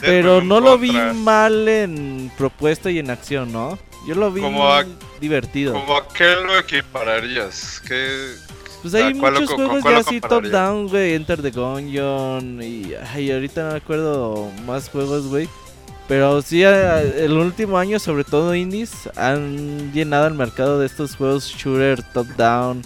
[0.00, 3.78] Pero no lo vi mal en propuesta y en acción, ¿no?
[4.06, 4.84] Yo lo vi Como a-
[5.20, 5.72] divertido.
[5.74, 7.82] Como a qué lo equipararías?
[7.86, 8.34] ¿Qué...
[8.82, 12.62] Pues hay ¿a cuál lo muchos juegos ya así top down, güey, Enter the Gungeon
[12.62, 15.48] y ay, ahorita no me acuerdo más juegos, güey.
[16.06, 21.52] Pero sí, el último año, sobre todo indies, han llenado el mercado de estos juegos
[21.54, 22.82] shooter top down,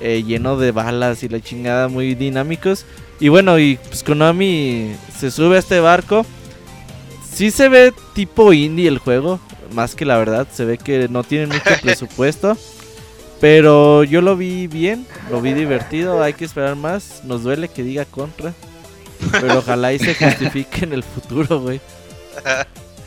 [0.00, 2.84] eh, lleno de balas y la chingada, muy dinámicos.
[3.20, 6.26] Y bueno, y pues Konami se sube a este barco.
[7.34, 9.40] Sí se ve tipo indie el juego,
[9.72, 12.56] más que la verdad, se ve que no tienen mucho presupuesto.
[13.40, 17.22] Pero yo lo vi bien, lo vi divertido, hay que esperar más.
[17.24, 18.54] Nos duele que diga contra.
[19.32, 21.80] Pero ojalá y se justifique en el futuro, güey.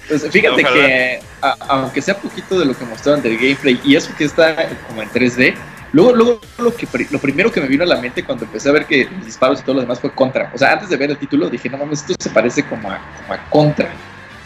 [0.08, 0.74] Pues fíjate Ojalá.
[0.88, 4.56] que, a- aunque sea poquito de lo que mostraron del gameplay, y eso que está
[4.88, 5.54] como en 3D,
[5.92, 8.74] luego, luego lo, que, lo primero que me vino a la mente cuando empecé a
[8.74, 10.52] ver que los disparos y todo lo demás fue contra.
[10.54, 13.00] O sea, antes de ver el título dije, no mames, esto se parece como a,
[13.22, 13.90] como a contra.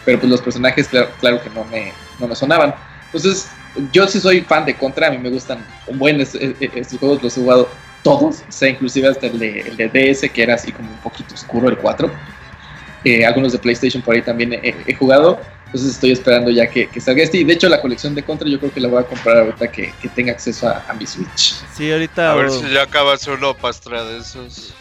[0.06, 2.74] Pero pues los personajes, claro, claro que no me, no me sonaban.
[3.06, 3.50] Entonces,
[3.92, 7.00] yo sí soy fan de Contra, a mí me gustan un buen es- es- estos
[7.00, 7.70] juegos, los he jugado
[8.04, 10.98] todos, o sea, inclusive hasta el de, el de DS, que era así como un
[10.98, 12.10] poquito oscuro, el 4.
[13.04, 15.40] Eh, algunos de PlayStation por ahí también he, he jugado.
[15.68, 17.38] Entonces estoy esperando ya que, que salga este.
[17.38, 19.72] Y de hecho la colección de Contra yo creo que la voy a comprar ahorita
[19.72, 21.56] que, que tenga acceso a, a mi Switch.
[21.76, 24.74] Sí, ahorita A ver o- si ya acabas uno pastra de esos.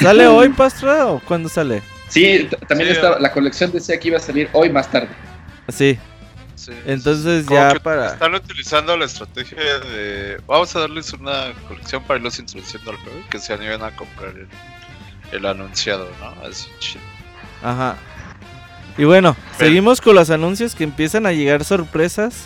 [0.00, 1.82] ¿Sale hoy, Pastra, o cuándo sale?
[2.08, 3.16] Sí, también Sí, está, eh.
[3.20, 5.08] la colección decía que iba a salir hoy más tarde.
[5.68, 5.98] Sí,
[6.54, 6.72] Sí.
[6.86, 8.12] entonces ya para...
[8.14, 10.40] Están utilizando la estrategia de.
[10.46, 13.94] Vamos a darles una colección para irlos introduciendo al juego y que se animen a
[13.94, 14.48] comprar el,
[15.32, 16.46] el anunciado, ¿no?
[16.48, 17.02] Así chido.
[17.62, 17.96] Ajá.
[18.96, 22.44] Y bueno, Pero- seguimos con los anuncios que empiezan a llegar sorpresas.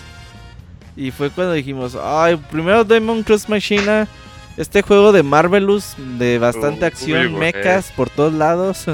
[0.96, 4.08] Y fue cuando dijimos, ay, primero Demon Cross Machina,
[4.56, 7.52] este juego de Marvelous, de bastante Uy, acción, güey.
[7.52, 8.84] mechas por todos lados.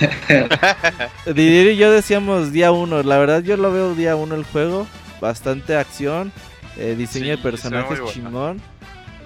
[1.26, 4.86] Didier y yo decíamos día uno, la verdad yo lo veo día uno el juego,
[5.20, 6.32] bastante acción,
[6.76, 8.60] eh, diseño Sí, de personajes chingón.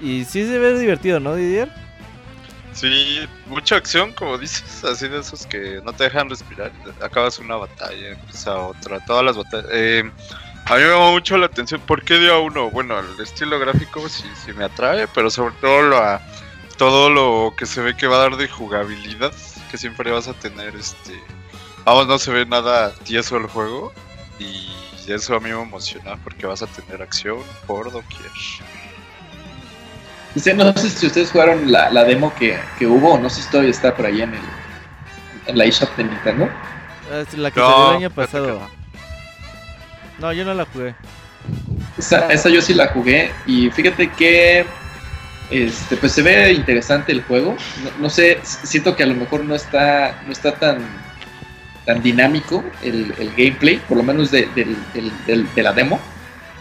[0.00, 1.70] Y sí se ve divertido, ¿no, Didier?
[2.72, 6.70] Sí, mucha acción, como dices, así de esos que no te dejan respirar.
[7.02, 9.66] Acabas una batalla, empieza otra, todas las batallas.
[9.72, 10.10] Eh,
[10.66, 11.80] a mí me llama mucho la atención.
[11.80, 12.70] ¿Por qué día uno?
[12.70, 16.20] Bueno, el estilo gráfico sí, sí me atrae, pero sobre todo la,
[16.76, 19.32] todo lo que se ve que va a dar de jugabilidad,
[19.68, 21.20] que siempre vas a tener este...
[21.84, 23.92] Vamos, no se ve nada tieso el juego
[24.38, 24.68] y
[25.06, 28.30] eso a mí me emociona porque vas a tener acción por doquier.
[30.34, 33.50] Dice, no sé si ustedes jugaron la, la demo que, que hubo, no sé si
[33.50, 34.40] todavía está por ahí en el
[35.48, 36.48] en la eShop de Nintendo.
[37.10, 38.68] Es la que No, salió el año pasado.
[40.18, 40.94] No, yo no la jugué.
[41.96, 44.66] Esa, esa yo sí la jugué y fíjate que
[45.50, 47.56] este pues se ve interesante el juego.
[47.84, 50.78] No, no sé, siento que a lo mejor no está no está tan
[51.86, 55.98] tan dinámico el, el gameplay, por lo menos de, del- del- del- de la demo.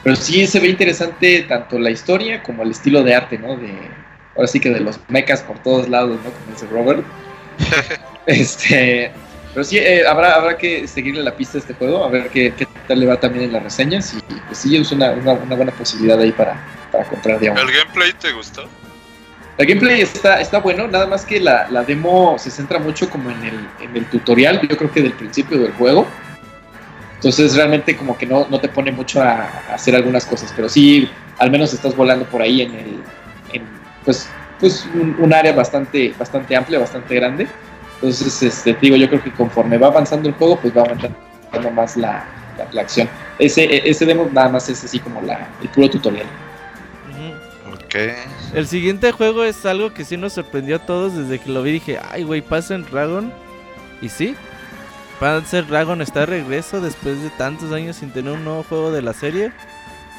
[0.04, 3.58] Pero sí se ve interesante tanto la historia como el estilo de arte, ¿no?
[3.58, 3.74] De,
[4.36, 6.32] ahora sí que de los mechas por todos lados, ¿no?
[6.32, 7.04] Como dice Robert.
[8.26, 9.12] este,
[9.54, 12.54] pero sí, eh, habrá, habrá que seguirle la pista a este juego, a ver qué,
[12.56, 14.14] qué tal le va también en las reseñas.
[14.14, 16.60] Y pues sí, es una, una, una buena posibilidad ahí para,
[16.92, 17.62] para comprar, digamos.
[17.62, 18.68] ¿El gameplay te gustó?
[19.58, 23.32] El gameplay está, está bueno, nada más que la, la demo se centra mucho como
[23.32, 26.08] en el, en el tutorial, yo creo que del principio del juego.
[27.16, 30.70] Entonces realmente como que no, no te pone mucho a, a hacer algunas cosas, pero
[30.70, 33.04] sí, al menos estás volando por ahí en el,
[33.54, 33.64] en,
[34.06, 34.30] pues,
[34.60, 37.48] pues un, un área bastante, bastante amplia, bastante grande.
[37.96, 41.72] Entonces, este, te digo, yo creo que conforme va avanzando el juego, pues va aumentando
[41.72, 42.24] más la,
[42.58, 43.10] la, la acción.
[43.40, 46.26] Ese, ese demo nada más es así como la, el puro tutorial.
[47.12, 47.74] Ujú.
[47.74, 47.96] Ok.
[48.54, 51.72] El siguiente juego es algo que sí nos sorprendió a todos desde que lo vi.
[51.74, 53.32] Dije, ay, güey, Panzer Dragon.
[54.02, 54.36] Y sí,
[55.20, 59.02] Panzer Dragon está de regreso después de tantos años sin tener un nuevo juego de
[59.02, 59.52] la serie.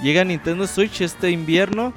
[0.02, 1.92] Llega a Nintendo Switch este invierno.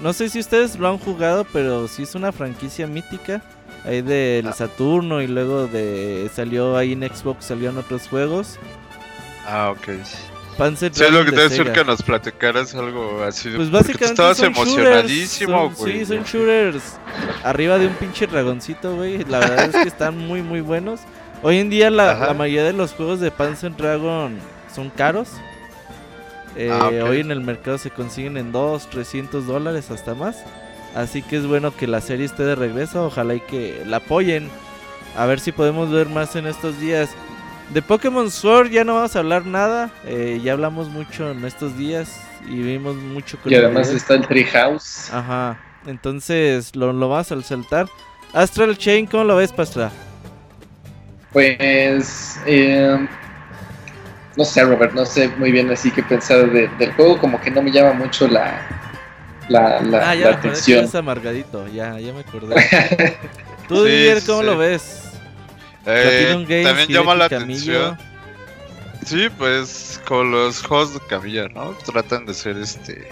[0.00, 3.42] No sé si ustedes lo han jugado, pero sí es una franquicia mítica.
[3.84, 4.52] Ahí del Ah.
[4.52, 8.58] Saturno y luego de salió ahí en Xbox, salieron otros juegos.
[9.46, 9.88] Ah, ok.
[10.56, 13.50] Panzer Sí, es lo Dragon que te decir que nos platicaras algo así.
[13.50, 15.98] Pues tú básicamente estabas son emocionadísimo, son- güey.
[15.98, 16.82] Sí, son shooters
[17.42, 19.24] arriba de un pinche dragoncito, güey.
[19.24, 21.00] La verdad es que están muy, muy buenos.
[21.42, 24.38] Hoy en día la, la mayoría de los juegos de Panzer Dragon
[24.72, 25.28] son caros.
[26.56, 27.08] Eh, Ah, ok.
[27.10, 30.36] Hoy en el mercado se consiguen en 2, 300 dólares hasta más.
[30.94, 33.06] Así que es bueno que la serie esté de regreso.
[33.06, 34.48] Ojalá y que la apoyen.
[35.16, 37.10] A ver si podemos ver más en estos días.
[37.70, 39.90] De Pokémon Sword ya no vamos a hablar nada.
[40.04, 42.20] eh, ya hablamos mucho en estos días.
[42.46, 45.10] Y vimos mucho con Y además está el Treehouse.
[45.12, 45.58] Ajá.
[45.86, 47.86] Entonces lo, lo vamos a saltar.
[48.32, 49.90] Astral Chain, ¿cómo lo ves, Pastra?
[51.32, 53.08] Pues, eh,
[54.36, 57.50] no sé, Robert, no sé muy bien así que pensar de- del juego, como que
[57.50, 58.60] no me llama mucho la,
[59.48, 60.84] la, la, ah, ya la me acordé que atención.
[60.84, 61.66] es amargadito.
[61.68, 62.54] Ya, ya me acordé.
[63.68, 64.46] Tú, Sí, Didier, sí, ¿cómo sí.
[64.46, 65.03] lo ves?
[65.86, 67.98] Eh, Games, también llama la atención.
[69.04, 71.76] Sí, pues con los juegos de Camilla, ¿no?
[71.84, 73.06] Tratan de ser este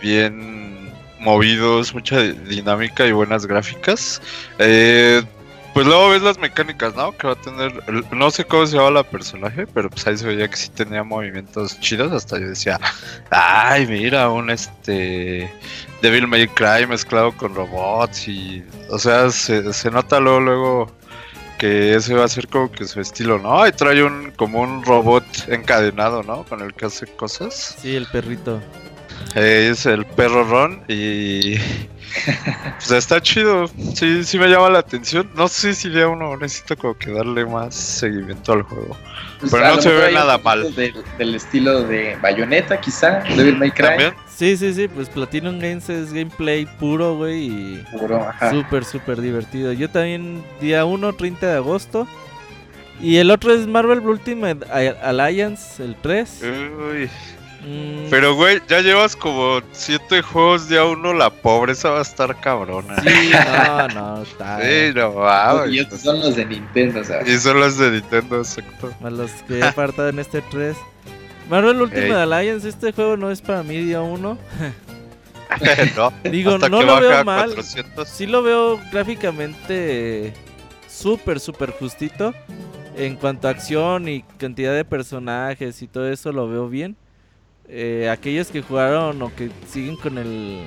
[0.00, 4.22] bien movidos, mucha di- dinámica y buenas gráficas.
[4.58, 5.22] Eh,
[5.74, 7.12] pues luego ves las mecánicas, ¿no?
[7.12, 10.26] Que va a tener, no sé cómo se llama la personaje, pero pues ahí se
[10.26, 12.12] veía que sí tenía movimientos chidos.
[12.12, 12.78] Hasta yo decía,
[13.30, 15.52] ay, mira, un este
[16.02, 20.92] Devil May Cry mezclado con robots y, o sea, se, se nota luego, luego
[21.58, 23.66] que ese va a ser como que su estilo, ¿no?
[23.66, 26.44] Y trae un como un robot encadenado, ¿no?
[26.44, 27.76] Con el que hace cosas.
[27.80, 28.60] Sí, el perrito.
[29.34, 31.56] Es el perro Ron y
[32.76, 33.68] pues está chido.
[33.94, 35.28] Sí, sí me llama la atención.
[35.34, 38.96] No sé si ya uno necesita como que darle más seguimiento al juego.
[39.40, 40.74] Pues, Pero no se ve nada mal.
[40.74, 43.86] Del, del estilo de Bayonetta, quizá, Devil May Cry.
[43.86, 44.14] También.
[44.34, 48.50] Sí, sí, sí, pues Platinum Games es gameplay puro, güey, y Puro, ajá.
[48.50, 49.72] súper, súper divertido.
[49.72, 52.06] Yo también, día 1, 30 de agosto.
[53.00, 56.42] Y el otro es Marvel Ultimate Alliance, el 3.
[56.92, 57.10] Uy.
[57.66, 62.02] Mm, Pero güey, ya llevas como siete juegos de a uno, la pobreza va a
[62.02, 63.02] estar cabrona.
[63.02, 64.60] Sí, no, no, está.
[64.60, 67.26] Sí, no y estos son los de Nintendo, o sea.
[67.26, 68.92] Y son los de Nintendo, exacto.
[69.02, 70.76] A los que he apartado en este 3.
[71.50, 72.12] Marvel Ultimate Ey.
[72.12, 74.38] Alliance, este juego no es para mí día 1.
[75.96, 77.48] no, Digo, hasta no que lo baja veo mal.
[77.48, 78.08] 400.
[78.08, 80.32] Sí lo veo gráficamente
[80.88, 82.32] súper, súper justito.
[82.96, 86.96] En cuanto a acción y cantidad de personajes y todo eso lo veo bien.
[87.68, 90.62] Eh, aquellos que jugaron o que siguen con el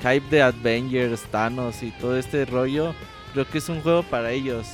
[0.00, 2.94] hype de Avengers, Thanos y todo este rollo,
[3.32, 4.66] creo que es un juego para ellos.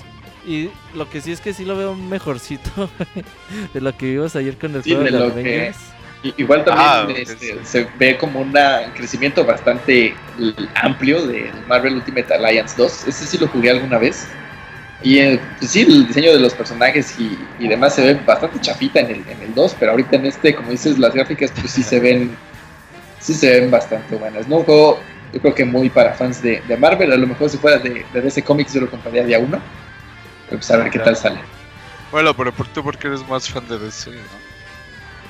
[0.46, 2.88] Y lo que sí es que sí lo veo mejorcito
[3.74, 5.78] de lo que vimos ayer con el Sí, juego de de, lo que- Avengers.
[6.36, 7.58] Igual también Ah, este, sí.
[7.62, 10.14] se ve como una- un crecimiento bastante
[10.74, 13.06] amplio del Marvel Ultimate Alliance 2.
[13.06, 14.26] Ese sí lo jugué alguna vez.
[15.02, 18.60] Y eh, pues sí, el diseño de los personajes y, y demás se ve bastante
[18.60, 21.70] chafita en el, en el 2, pero ahorita en este, como dices, las gráficas pues
[21.70, 22.36] sí se ven
[23.20, 24.48] sí se ven bastante buenas.
[24.48, 24.58] ¿no?
[24.58, 25.00] Un juego
[25.32, 27.12] yo creo que muy para fans de, de Marvel.
[27.12, 29.60] A lo mejor si fuera de, de DC Comics yo lo compraría día uno.
[30.46, 31.40] Pero pues a ver qué tal sale.
[32.10, 34.48] Bueno, pero por tú porque eres más fan de DC, ¿no?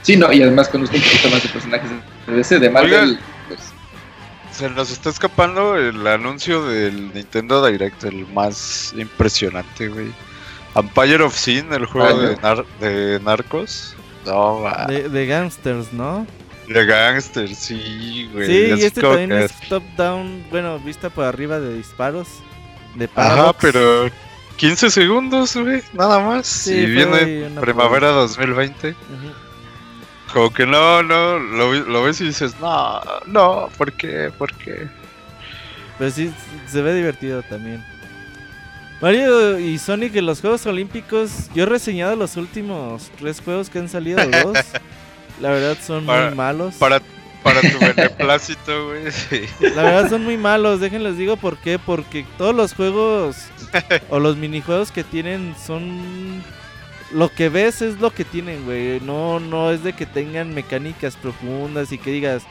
[0.03, 1.91] Sí, no, y además conozco un poquito más de personajes
[2.27, 3.19] de DC, de Marvel.
[4.59, 10.09] Se nos está escapando el anuncio del Nintendo Direct, el más impresionante, güey.
[10.75, 13.95] Empire of Sin, el juego Ah, de, nar- de narcos.
[14.27, 14.87] No, va.
[14.87, 16.27] De, De, de gangsters, ¿no?
[16.69, 18.47] gangsters, sí, güey.
[18.47, 22.27] Sí, Es y este también es top down, bueno, vista por arriba de disparos.
[22.97, 24.11] De Ajá, pero
[24.57, 26.47] 15 segundos, güey, nada más.
[26.47, 28.91] Sí, y viene primavera 2020.
[28.91, 29.48] Ujú.
[30.33, 34.31] Como que no, no, lo, lo ves y dices, no, no, ¿por qué?
[34.37, 34.89] ¿Por qué?
[35.99, 36.33] Pero sí,
[36.67, 37.85] se ve divertido también.
[39.01, 43.79] Mario y Sonic en los Juegos Olímpicos, yo he reseñado los últimos tres juegos que
[43.79, 44.59] han salido, dos.
[45.41, 46.75] La verdad son Para- muy malos.
[46.75, 47.01] Para,
[47.45, 49.43] para tu beneplácito, güey, sí.
[49.61, 51.79] La verdad son muy malos, déjenles digo por qué.
[51.79, 53.37] Porque todos los juegos
[54.11, 56.43] o los minijuegos que tienen son...
[57.13, 59.01] Lo que ves es lo que tienen, güey.
[59.01, 62.43] No, no es de que tengan mecánicas profundas y que digas,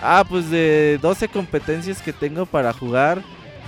[0.00, 3.22] ah, pues de 12 competencias que tengo para jugar.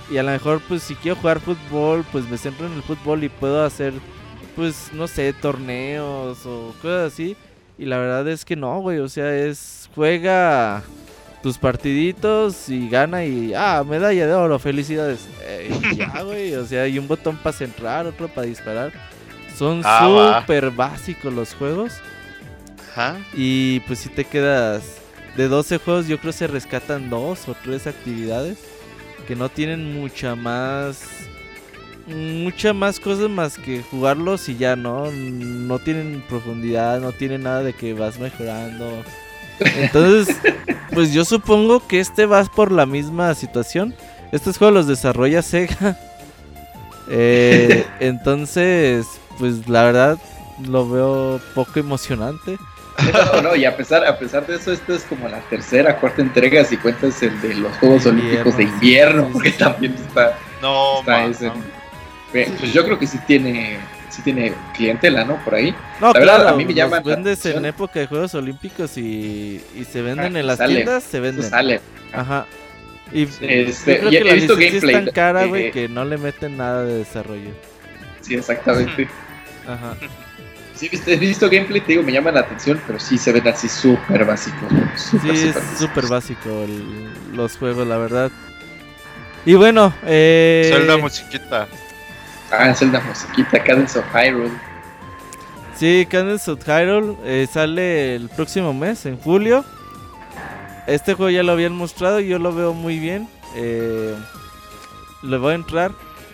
[0.09, 3.23] Y a lo mejor, pues si quiero jugar fútbol, pues me centro en el fútbol
[3.23, 3.93] y puedo hacer,
[4.55, 7.37] pues no sé, torneos o cosas así.
[7.77, 8.99] Y la verdad es que no, güey.
[8.99, 10.81] O sea, es juega
[11.43, 15.27] tus partiditos y gana y ah, medalla de oro, felicidades.
[15.43, 18.91] Eh, ya, güey, o sea, hay un botón para centrar, otro para disparar.
[19.59, 21.93] Son Ah, súper básicos los juegos
[22.91, 23.17] Ajá.
[23.33, 24.81] y pues si te quedas
[25.35, 28.57] de 12 juegos, yo creo se rescatan dos o tres actividades
[29.27, 31.01] que no tienen mucha más
[32.07, 37.61] mucha más cosas más que jugarlos y ya no no tienen profundidad, no tienen nada
[37.61, 39.03] de que vas mejorando.
[39.59, 40.35] Entonces,
[40.93, 43.93] pues yo supongo que este vas por la misma situación.
[44.31, 45.97] Estos juegos los desarrolla Sega.
[47.11, 49.07] Eh, entonces,
[49.39, 50.19] pues la verdad
[50.59, 52.59] lo veo poco emocionante.
[53.33, 56.21] no, no, y a pesar, a pesar de eso, esto es como la tercera, cuarta
[56.21, 59.57] entrega, si cuentas el de los Juegos Invierno, Olímpicos de sí, invierno, sí, porque sí.
[59.57, 61.51] también está, No, está man, ese.
[61.53, 61.65] no.
[62.31, 65.43] Pues yo creo que sí tiene, sí tiene clientela, ¿no?
[65.43, 65.75] Por ahí.
[65.97, 68.97] No, La verdad, claro, a mí me llama la vendes en época de Juegos Olímpicos
[68.97, 70.65] y, y se venden Ah, en las sale.
[70.65, 71.49] tiendas, se venden.
[71.49, 71.81] sale.
[72.11, 72.49] Ajá.
[73.11, 75.67] Y Este, yo creo y he que la visto licencia es gameplay, tan cara, güey,
[75.67, 77.59] eh, que no le meten nada de desarrollo.
[78.21, 79.09] Sí, exactamente.
[79.73, 79.95] Ajá.
[80.75, 83.31] Sí, he visto, he visto gameplay, te digo, me llama la atención, pero sí se
[83.33, 84.69] ven así súper básicos.
[84.95, 88.31] Súper, Sí, es súper súper básico el- los juegos, la verdad.
[89.45, 90.69] Y bueno, eh...
[90.73, 91.67] Zelda musiquita.
[92.51, 94.51] Ah, Zelda musiquita, Cadence of Hyrule.
[95.75, 99.63] Sí, Cadence of Hyrule eh, sale el próximo mes, en julio.
[100.87, 103.27] Este juego ya lo habían mostrado y yo lo veo muy bien.
[103.55, 104.15] Eh,
[105.23, 105.91] le voy a entrar.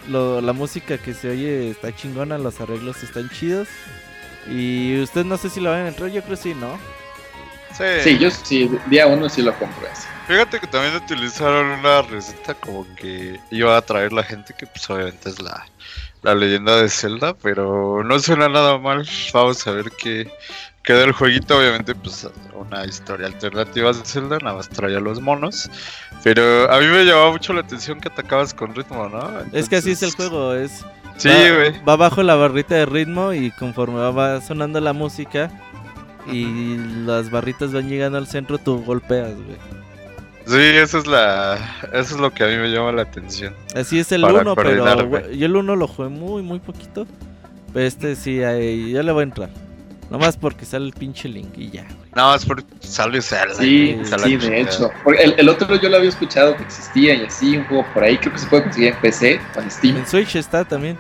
[0.08, 3.70] Lo- la música que se oye está chingona, los arreglos están chidos.
[4.46, 6.80] Y usted no sé si lo van a entrar, yo creo que sí, ¿no?
[7.72, 7.84] Sí.
[7.98, 10.10] Sí, yo sí, día uno sí lo compro ese.
[10.28, 14.90] Fíjate que también utilizaron una receta como que iba a atraer la gente que pues
[14.90, 15.72] obviamente es la,
[16.22, 19.08] la leyenda de Zelda, pero no suena nada mal.
[19.34, 20.32] Vamos a ver qué
[20.86, 21.58] queda el jueguito.
[21.58, 25.70] Obviamente pues una historia alternativa de Zelda, nada más traía los monos.
[26.24, 29.30] Pero a mí me llamaba mucho la atención que atacabas con ritmo, ¿no?
[29.52, 30.84] Es que así es el juego, es...
[31.18, 31.82] Sí, güey.
[31.88, 35.50] va bajo la barrita de ritmo y conforme va- sonando la música
[36.30, 36.76] y
[37.06, 39.58] las barritas van llegando al centro, tú golpeas, güey.
[40.46, 41.58] Sí, eso es la
[41.94, 43.54] eso es lo que a mí me llama la atención.
[43.74, 47.08] Así es el Para 1, pero yo el 1 lo jugué muy, muy poquito.
[47.74, 49.50] Pero este sí, ahí, yo le voy a entrar.
[50.10, 52.10] Nomás porque sale el pinche link y ya, güey.
[52.16, 53.56] Nada más por sale Zelda.
[53.56, 54.92] Sí, sí, de hecho.
[55.04, 58.04] Porque el, el otro yo lo había escuchado que existía y así, un juego por
[58.04, 59.98] ahí, creo que se puede conseguir en PC o en Steam.
[59.98, 60.98] En Switch está también.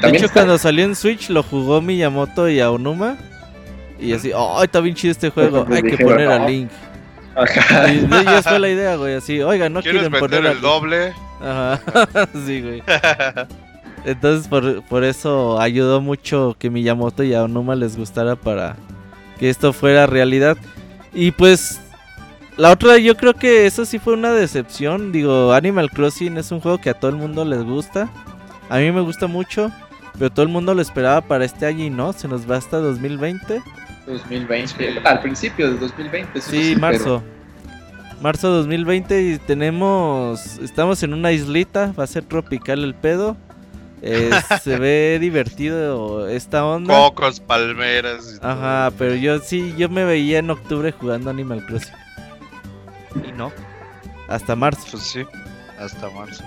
[0.00, 0.32] De hecho, está.
[0.34, 3.16] cuando salió en Switch lo jugó Miyamoto y Aonuma.
[4.00, 5.66] Y así, oh, está bien chido este juego.
[5.70, 6.48] Hay que poner a "No".
[6.48, 6.70] Link.
[7.34, 7.92] Ajá.
[7.92, 9.14] Y de ellos fue la idea, güey.
[9.14, 10.62] Así, oiga, no ¿Quieres quieren poner a el Link.
[10.62, 11.12] doble?
[11.40, 11.80] Ajá,
[12.46, 12.82] sí, güey.
[14.04, 18.76] Entonces por, por eso ayudó mucho que Miyamoto y Aonuma les gustara para
[19.38, 20.56] que esto fuera realidad.
[21.14, 21.80] Y pues
[22.56, 25.12] la otra yo creo que eso sí fue una decepción.
[25.12, 28.10] Digo, Animal Crossing es un juego que a todo el mundo les gusta.
[28.68, 29.70] A mí me gusta mucho,
[30.18, 32.78] pero todo el mundo lo esperaba para este año y no, se nos va hasta
[32.78, 33.62] 2020.
[34.06, 35.00] 2020.
[35.04, 36.38] Al principio de 2020.
[36.38, 37.22] eso Sí, marzo.
[38.20, 43.36] Marzo 2020 y tenemos, estamos en una islita, va a ser tropical el pedo.
[44.02, 44.30] Eh,
[44.62, 46.92] se ve divertido esta onda.
[46.94, 48.34] Cocos, palmeras.
[48.36, 48.50] y todo.
[48.50, 51.94] Ajá, pero yo sí, yo me veía en octubre jugando Animal Crossing.
[53.28, 53.52] Y no.
[54.28, 54.86] Hasta marzo.
[54.90, 55.22] Pues sí,
[55.78, 56.42] hasta marzo.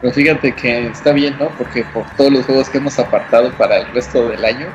[0.00, 1.48] Pero fíjate que está bien, ¿no?
[1.56, 4.66] Porque por todos los juegos que hemos apartado para el resto del año,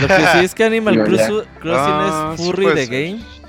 [0.00, 2.94] Lo que sí es que Animal Crossing Ah, es sí furry puede de ser.
[3.10, 3.41] game.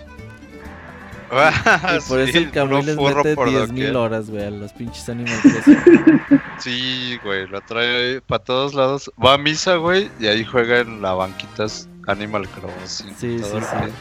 [1.40, 3.96] Ah, Y por eso sí, el puro les mete por 10.000 doquier.
[3.96, 6.42] horas, güey, a los pinches Animal Crossing.
[6.60, 9.12] Sí, güey, lo trae para todos lados.
[9.24, 13.14] Va a misa, güey, y ahí juega en la banquitas Animal Crossing.
[13.18, 13.92] Sí, sí, sí.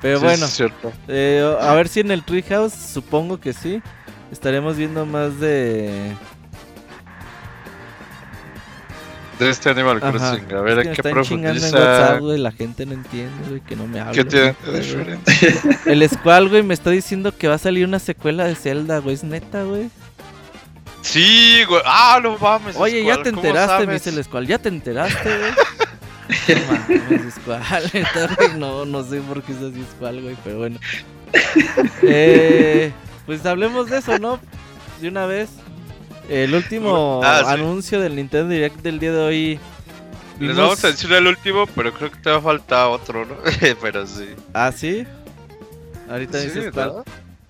[0.00, 0.92] Pero Sí, bueno, es cierto.
[1.08, 3.82] eh, a ver si en el Treehouse, supongo que sí.
[4.30, 6.12] Estaremos viendo más de.
[9.38, 10.10] De este Animal Ajá.
[10.12, 11.76] Crossing, a ver Es que qué chingando en profundiza.
[11.78, 12.38] WhatsApp, güey.
[12.38, 14.12] La gente no entiende, güey, que no me habla.
[14.12, 14.72] ¿Qué tiene güey.
[14.74, 15.32] de diferente?
[15.86, 19.14] El Squall, güey, me está diciendo que va a salir una secuela de Zelda, güey.
[19.16, 19.90] Es neta, güey.
[21.02, 21.82] Sí, güey.
[21.84, 22.76] Ah, no mames.
[22.76, 24.46] Oye, ya te ¿cómo enteraste, me dice el Squall.
[24.46, 25.52] ¿Ya te enteraste, güey?
[26.48, 27.62] No mames, Squall,
[27.92, 30.78] neta, güey, No, no sé por qué es así Squall, güey, pero bueno.
[32.02, 32.92] Eh,
[33.26, 34.38] pues hablemos de eso, ¿no?
[35.00, 35.50] De una vez.
[36.28, 37.50] El último Ah, sí.
[37.52, 39.60] anuncio del Nintendo Direct del día de hoy.
[40.40, 43.24] Les vimos- vamos a decir el último, pero creo que te va a faltar otro,
[43.24, 43.36] ¿no?
[43.80, 44.28] pero sí.
[44.52, 45.04] Ah, sí.
[46.08, 46.48] Ahorita Sí.
[46.74, 47.04] ¿no?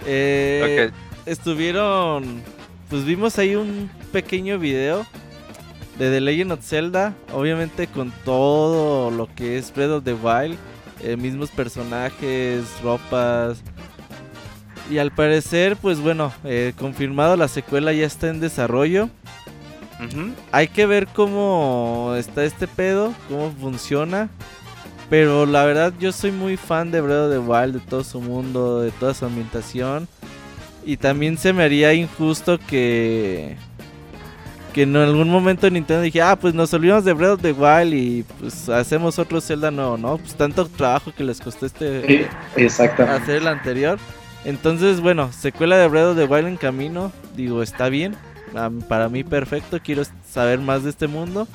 [0.07, 0.95] Eh, Ok.
[1.27, 2.43] estuvieron.
[2.91, 5.07] Pues vimos ahí un pequeño video
[5.99, 7.15] de The Legend of Zelda.
[7.33, 10.59] Obviamente con todo lo que es Breath of the Wild.
[11.03, 13.63] eh, mismos personajes, ropas.
[14.91, 19.09] Y al parecer, pues bueno, eh, confirmado la secuela ya está en desarrollo.
[20.53, 24.29] Hay que ver cómo está este pedo, cómo funciona.
[25.09, 28.21] Pero la verdad yo soy muy fan de Breath of the Wild, de todo su
[28.21, 30.09] mundo, de toda su ambientación.
[30.85, 33.57] Y también se me haría injusto que...
[34.75, 37.95] Que en algún momento Nintendo dije, ah, pues nos olvidamos de Breath of the Wild
[37.95, 40.19] y pues hacemos otro Zelda nuevo, ¿no?
[40.19, 42.27] Pues tanto trabajo que les costó este Sí,
[42.57, 43.23] exactamente.
[43.23, 43.99] hacer el anterior.
[44.45, 47.13] Entonces, bueno, secuela de Breath of the Wild en camino.
[47.37, 48.15] Digo, está bien.
[48.89, 49.79] Para mí perfecto.
[49.83, 51.49] Quiero saber más de este mundo.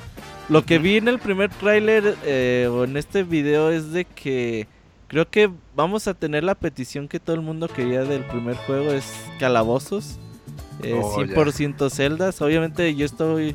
[0.48, 4.66] Lo que vi en el primer tráiler eh, o en este video es de que
[5.06, 8.90] creo que vamos a tener la petición que todo el mundo quería del primer juego.
[8.90, 9.04] Es
[9.38, 10.18] calabozos.
[10.82, 11.34] Eh, Oh, ya.
[11.34, 12.40] 100% celdas.
[12.42, 13.52] Obviamente yo estoy...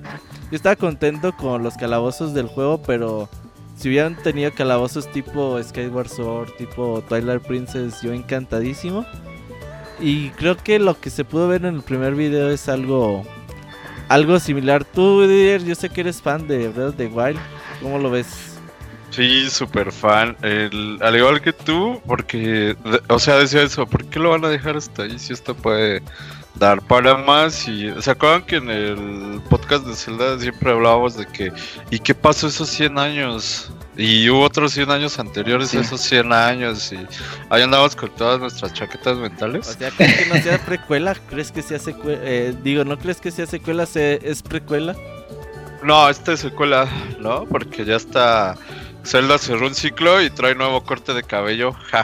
[0.52, 3.30] Yo estaba contento con los calabozos del juego, pero...
[3.76, 9.06] Si hubieran tenido calabozos tipo Skyward Sword, tipo Twilight Princess, yo encantadísimo.
[10.00, 13.26] Y creo que lo que se pudo ver en el primer video es algo
[14.08, 14.84] algo similar.
[14.86, 17.40] Tú, Didier, yo sé que eres fan de Breath of the Wild.
[17.82, 18.56] ¿Cómo lo ves?
[19.10, 20.36] Sí, súper fan.
[20.42, 22.76] Al igual que tú, porque,
[23.08, 26.02] o sea, decía eso, ¿por qué lo van a dejar hasta ahí si esto puede
[26.58, 27.68] dar para más?
[27.68, 31.52] Y se acuerdan que en el podcast de Zelda siempre hablábamos de que,
[31.92, 33.72] ¿y qué pasó esos 100 años?
[33.98, 35.78] Y hubo otros 100 años anteriores Sí.
[35.78, 36.98] a esos 100 años y
[37.50, 39.68] ahí andamos con todas nuestras chaquetas O mentales.
[39.68, 41.16] sea, ¿crees que no sea precuela?
[41.30, 42.20] ¿Crees que sea secuela?
[42.62, 43.86] digo, ¿no crees que sea secuela?
[43.86, 44.96] Se- ¿Es precuela?
[45.82, 46.88] No, esta es secuela,
[47.20, 47.46] ¿no?
[47.46, 48.56] Porque ya está...
[49.06, 51.76] Zelda cerró un ciclo y trae nuevo corte de cabello.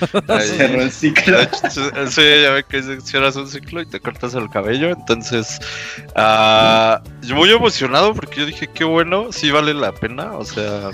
[0.26, 1.40] Cerró el ciclo.
[1.40, 4.90] Hecho, sí, ya ve que cierras un ciclo y te cortas el cabello.
[4.90, 5.58] Entonces,
[6.14, 10.32] ah, yo muy emocionado porque yo dije, qué bueno, sí vale la pena.
[10.34, 10.90] O sea,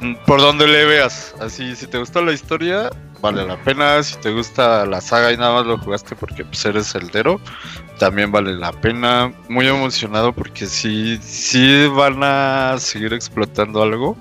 [0.00, 1.34] mm, por donde le veas.
[1.40, 2.90] Así, si te gusta la historia,
[3.26, 4.02] vale la pena.
[4.02, 7.40] Si te gusta la saga y nada más lo jugaste porque pues, eres celdero,
[7.98, 9.32] también vale la pena.
[9.48, 14.16] Muy emocionado porque sí, sí van a seguir explotando algo.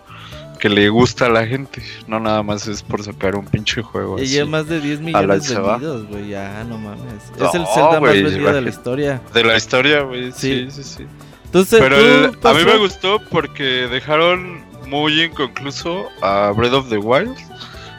[0.59, 4.17] Que le gusta a la gente, no nada más es por sacar un pinche juego.
[4.17, 5.71] Y lleva más de 10 A la millones va.
[5.73, 6.29] vendidos, güey.
[6.29, 7.03] Ya, no mames.
[7.37, 9.21] No, es el Zelda más güey, vendido de la historia.
[9.33, 10.31] De la historia, güey.
[10.31, 10.67] Sí.
[10.71, 11.07] Sí, sí, sí.
[11.43, 16.89] Entonces, Pero ¿tú, el- a mí me gustó porque dejaron muy inconcluso a Breath of
[16.89, 17.35] the Wild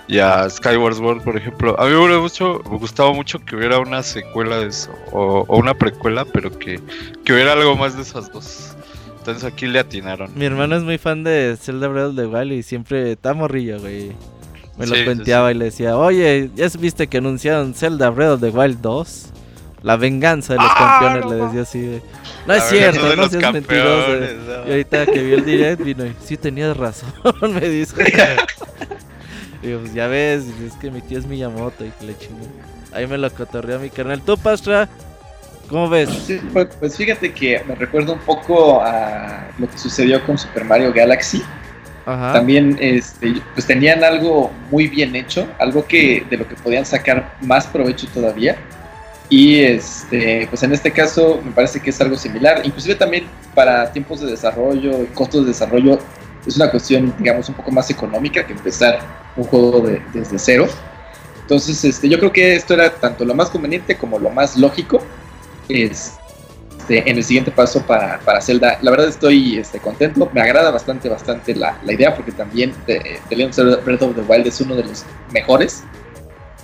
[0.08, 1.74] y a Skyward Sword, por ejemplo.
[1.80, 5.44] A mí me hubiera mucho, me gustaba mucho que hubiera una secuela de eso, o,
[5.48, 6.80] o una precuela, pero que,
[7.24, 8.74] que hubiera algo más de esas dos.
[9.18, 10.30] Entonces aquí le atinaron.
[10.36, 13.80] Mi hermano es muy fan de Zelda Breath of the Wild y siempre está morrillo,
[13.80, 14.12] güey.
[14.78, 18.34] Me lo Sí, sí, cuenteaba y le decía, oye, ¿ya viste que anunciaron Zelda Breath
[18.34, 19.26] of the Wild 2?
[19.82, 21.80] La venganza de los Ah, campeones, no le decía así.
[21.80, 21.96] de,
[22.46, 24.08] No La es cierto, no seas mentiroso.
[24.12, 24.68] no.
[24.68, 27.12] Y ahorita que vio el direct vino y, sí tenías razón,
[27.54, 27.94] me dice.
[29.62, 32.46] Digo, pues ya ves, es que mi tío es Miyamoto y que le chingó.
[32.92, 34.20] Ahí me lo cotorreó mi carnal.
[34.22, 34.88] ¿Tú, Pastra?
[35.68, 36.08] ¿Cómo ves?
[36.26, 40.64] Sí, pues, pues fíjate que me recuerda un poco a lo que sucedió con Super
[40.64, 41.42] Mario Galaxy.
[42.04, 42.34] Ajá.
[42.34, 47.36] También este, pues tenían algo muy bien hecho, algo que de lo que podían sacar
[47.40, 48.56] más provecho todavía.
[49.28, 52.60] Y este, pues en este caso me parece que es algo similar.
[52.62, 55.98] Inclusive también para tiempos de desarrollo, y costos de desarrollo,
[56.46, 58.98] es una cuestión, digamos, un poco más económica que empezar
[59.36, 60.66] un juego de- desde cero.
[61.42, 65.00] Entonces, este, yo creo que esto era tanto lo más conveniente como lo más lógico
[65.68, 66.10] este,
[66.88, 68.78] en el siguiente paso para, para Zelda.
[68.82, 73.20] La verdad estoy este, contento, me agrada bastante, bastante la, la idea porque también The,
[73.28, 75.82] The Legend of Breath of the Wild es uno de los mejores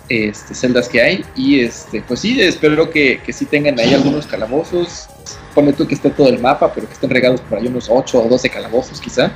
[0.09, 1.25] este, celdas que hay.
[1.37, 5.07] Y este, pues sí, espero que, que sí tengan ahí algunos calabozos.
[5.55, 8.23] Ponme tú que esté todo el mapa, pero que estén regados por ahí unos 8
[8.25, 9.33] o 12 calabozos quizá.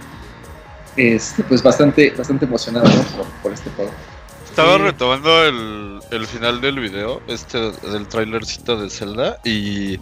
[0.97, 3.03] Este, pues bastante, bastante emocionado ¿no?
[3.17, 3.91] por, por este juego.
[4.49, 4.83] Estaba Sí.
[4.85, 9.99] retomando el, el final del video, este del trailercito de Zelda, y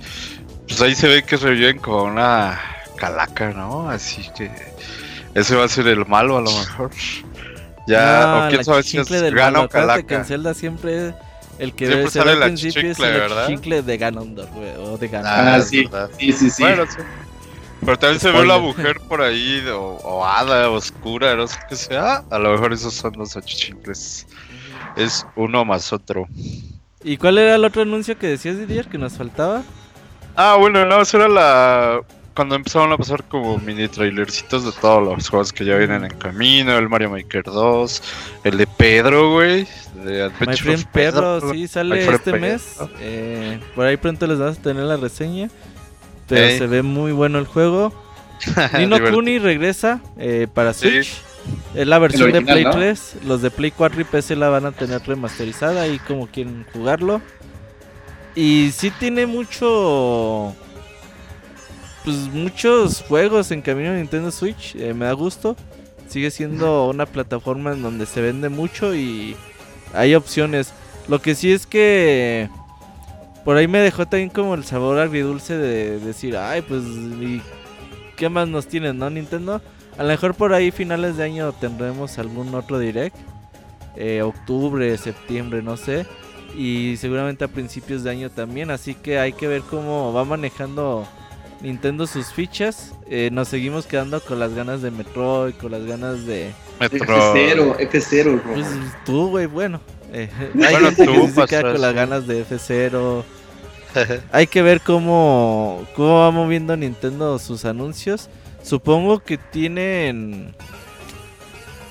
[0.68, 2.61] pues ahí se ve que reviven con una
[2.97, 3.90] calaca, ¿no?
[3.90, 4.51] Así que
[5.34, 6.90] ese va a ser el malo a lo mejor.
[7.86, 9.64] Ya, Ah, o quién sabe si es chicle del Gano malo.
[9.66, 10.24] Acuérdate que en Calaca.
[10.28, 11.14] Zelda siempre
[11.59, 13.47] el que Siempre sale al principio es el ¿verdad?
[13.47, 15.11] chicle de Ganondorf, o de.
[15.22, 15.84] Ah, es sí.
[15.84, 16.09] verdad.
[16.18, 16.62] Sí, sí, sí.
[16.62, 16.97] Bueno, sí.
[17.85, 21.76] Pero también se ve la mujer por ahí, o, o hada, oscura, no sé qué
[21.76, 22.24] sea.
[22.30, 24.26] A lo mejor esos son los achichincles.
[24.97, 26.26] Es uno más otro.
[27.03, 29.62] ¿Y cuál era el otro anuncio que decías, Didier, que nos faltaba?
[30.37, 32.01] Ah, bueno, no, eso era la.
[32.35, 36.18] Cuando empezaron a pasar como mini trailercitos de todos los juegos que ya vienen en
[36.18, 38.03] camino: el Mario Maker 2,
[38.45, 39.68] el de Pedro, güey.
[39.95, 41.53] De My Adventure Friend of Pedro, Pedro.
[41.53, 42.41] sí, sale My este Pedro.
[42.41, 42.76] mes.
[43.01, 45.49] Eh, por ahí pronto les vamos a tener la reseña.
[46.29, 46.59] Pero Ey.
[46.59, 47.93] se ve muy bueno el juego.
[48.79, 48.99] Nino.
[49.11, 50.89] Kuni regresa eh, para Sí.
[50.91, 51.14] Switch.
[51.75, 52.70] Es la versión de Play ¿no?
[52.70, 53.16] 3.
[53.27, 57.20] Los de Play 4 y PC la van a tener remasterizada ahí como quieren jugarlo.
[58.35, 60.55] Y sí tiene mucho.
[62.05, 64.75] Pues muchos juegos en camino a Nintendo Switch.
[64.77, 65.57] eh, me da gusto.
[66.09, 69.37] Sigue siendo una plataforma en donde se vende mucho y
[69.95, 70.72] hay opciones.
[71.09, 72.49] Lo que sí es que
[73.45, 77.42] por ahí me dejó también como el sabor agridulce de decir, ay, pues, ¿y
[78.16, 79.61] qué más nos tienen, no, Nintendo?
[79.99, 83.16] A lo mejor por ahí finales de año tendremos algún otro direct.
[83.97, 86.07] eh, octubre, septiembre, no sé.
[86.57, 88.70] Y seguramente a principios de año también.
[88.70, 91.07] Así que hay que ver cómo va manejando
[91.61, 92.95] Nintendo sus fichas.
[93.09, 96.53] Eh, nos seguimos quedando con las ganas de Metroid, con las ganas de...
[96.80, 97.07] Metro.
[97.07, 98.55] F0, F0, Robo.
[98.55, 98.66] Pues
[99.05, 99.80] tú, güey, bueno.
[100.15, 103.25] Eh, hay Bueno, gente que tú, sí se queda con las ganas de F0.
[104.33, 108.29] Hay que ver cómo, cómo va moviendo Nintendo sus anuncios.
[108.62, 110.55] Supongo que tienen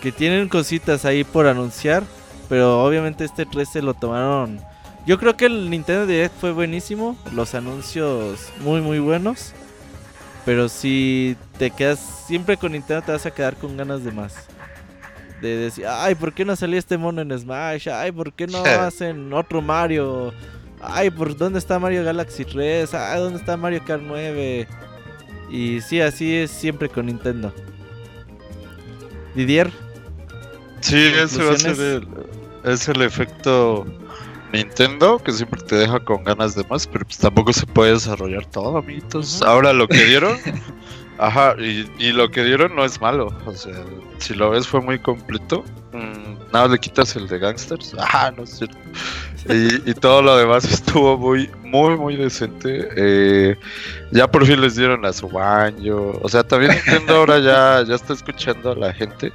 [0.01, 2.03] que tienen cositas ahí por anunciar,
[2.49, 4.59] pero obviamente este 13 lo tomaron.
[5.05, 9.53] Yo creo que el Nintendo Direct fue buenísimo, los anuncios muy muy buenos,
[10.45, 14.33] pero si te quedas siempre con Nintendo te vas a quedar con ganas de más.
[15.43, 17.89] De decir, ay, ¿por qué no salió este mono en Smash?
[17.89, 20.33] Ay, ¿por qué no hacen otro Mario?
[20.81, 22.93] Ay, ¿por dónde está Mario Galaxy 3?
[22.93, 24.67] Ay, ¿dónde está Mario Kart 9?
[25.49, 27.53] Y sí, así es siempre con Nintendo.
[29.35, 29.71] Didier,
[30.83, 32.07] Sí, ese va a ser el,
[32.65, 33.85] es el efecto
[34.51, 38.45] Nintendo, que siempre te deja con ganas de más, pero pues tampoco se puede desarrollar
[38.47, 39.41] todo, amiguitos.
[39.41, 40.37] Ahora lo que dieron,
[41.17, 43.73] ajá, y, y lo que dieron no es malo, o sea,
[44.17, 45.63] si lo ves fue muy completo.
[45.91, 48.77] Mm, nada, le quitas el de Gangsters, ajá, no es cierto.
[49.49, 52.87] Y, y todo lo demás estuvo muy, muy, muy decente.
[52.95, 53.57] Eh,
[54.11, 56.11] ya por fin les dieron a su baño.
[56.21, 59.33] O sea, también Nintendo ahora ya, ya está escuchando a la gente.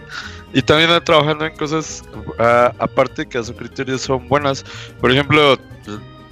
[0.55, 2.03] Y también está trabajando en cosas
[2.39, 4.65] ah, aparte que a su criterio son buenas.
[5.01, 5.59] Por ejemplo,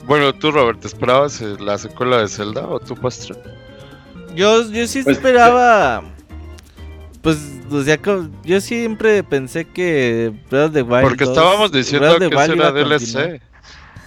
[0.06, 3.36] bueno, tú Robert, ¿te esperabas eh, la secuela de Zelda o tú Pastra?
[4.36, 6.02] Yo, yo sí Pues, esperaba.
[7.22, 7.38] Pues,
[7.70, 7.98] o sea,
[8.44, 11.02] yo siempre pensé que Breath of the Wild.
[11.02, 12.72] Porque 2 estábamos diciendo que eso Wild era.
[12.72, 13.40] DLC.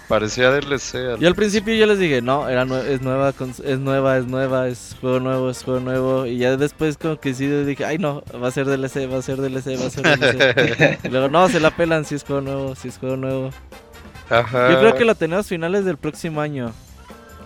[0.08, 0.96] Parecía DLC.
[1.14, 3.32] al- Yo al principio yo les dije, no, era nue- es nueva,
[3.64, 6.26] es nueva, es nueva, es juego nuevo, es juego nuevo.
[6.26, 9.22] Y ya después como que sí dije, ay no, va a ser DLC, va a
[9.22, 11.00] ser DLC, va a ser DLC.
[11.04, 13.52] y luego, no, se la pelan si es juego nuevo, si es juego nuevo.
[14.32, 14.72] Ajá.
[14.72, 16.72] Yo creo que lo tenemos finales del próximo año.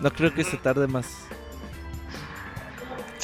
[0.00, 1.06] No creo que se tarde más.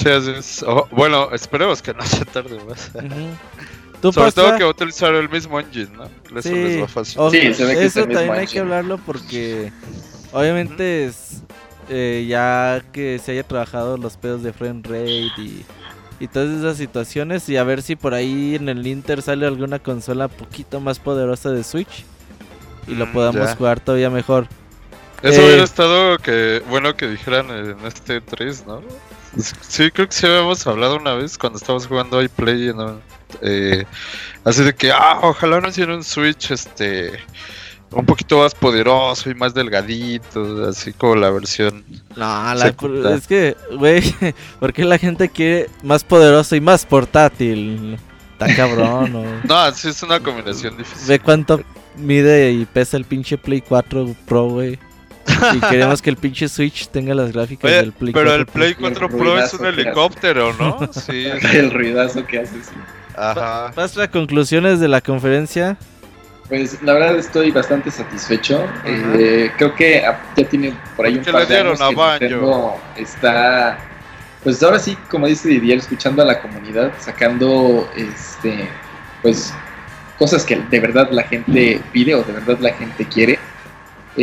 [0.03, 0.62] Sí, así es.
[0.62, 2.90] Ojo, bueno, esperemos que no se tarde más.
[2.94, 3.07] Ujú.
[4.01, 4.57] ¿Tú, Sobre todo Pastra?
[4.57, 6.05] que va a utilizar el mismo engine, ¿no?
[6.38, 6.55] Eso Sí.
[6.55, 7.20] les va fácil.
[7.20, 9.70] O- Sí, se ve que es eso mismo también hay que hablarlo porque
[10.32, 11.42] obviamente es
[11.90, 15.66] eh, ya que se haya trabajado los pedos de frame rate y,
[16.18, 19.80] y todas esas situaciones y a ver si por ahí en el Inter sale alguna
[19.80, 22.05] consola poquito más poderosa de Switch
[22.86, 23.57] y lo Mm, podamos ya.
[23.57, 24.46] jugar todavía mejor.
[25.22, 28.80] Eso Eh, hubiera estado que bueno que dijeran en este 3, ¿no?
[29.37, 33.01] Sí, creo que sí habíamos hablado una vez cuando estábamos jugando iPlay, ¿no?
[33.43, 33.85] Eh,
[34.45, 37.12] así de que, ah, ojalá no hicieran un Switch, este,
[37.93, 41.85] un poquito más poderoso y más delgadito, así como la versión.
[42.16, 42.74] No, la-
[43.16, 44.03] es que, güey,
[44.61, 47.99] ¿por qué la gente quiere más poderoso y más portátil?
[48.33, 49.24] Está cabrón, ¿no?
[49.45, 51.07] No, sí es una combinación difícil.
[51.09, 51.61] Ve cuánto
[51.97, 54.78] mide y pesa el pinche Play 4 Pro, güey.
[55.55, 58.47] Y queremos que el pinche Switch tenga las gráficas Oye, del Play pero 4 el
[58.47, 58.81] Play Pro.
[58.89, 60.78] 4 El Pro es un helicóptero, ¿no?
[60.93, 61.26] Sí.
[61.53, 62.74] El ruidazo que hace, sí.
[63.16, 63.72] Ajá.
[63.74, 65.76] Pastra, conclusiones de la conferencia.
[66.49, 68.64] Pues la verdad estoy bastante satisfecho.
[68.85, 70.03] Eh, creo que
[70.37, 72.28] ya tiene por ahí un par le de dieron años a que.
[72.28, 73.78] Nintendo está,
[74.43, 78.68] pues ahora sí, como dice Didier, escuchando a la comunidad, sacando, este,
[79.22, 79.55] pues
[80.18, 83.39] cosas que de verdad la gente pide o de verdad la gente quiere.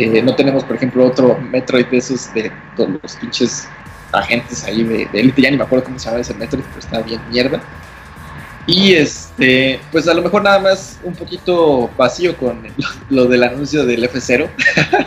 [0.00, 3.66] Eh, no tenemos, por ejemplo, otro Metroid de esos de todos los pinches
[4.12, 5.42] agentes ahí de, de Elite.
[5.42, 7.60] Ya ni me acuerdo cómo se llama ese Metroid, pero está bien mierda.
[8.66, 12.60] Y este, pues a lo mejor nada más un poquito vacío con
[13.10, 14.46] lo, del anuncio del F0,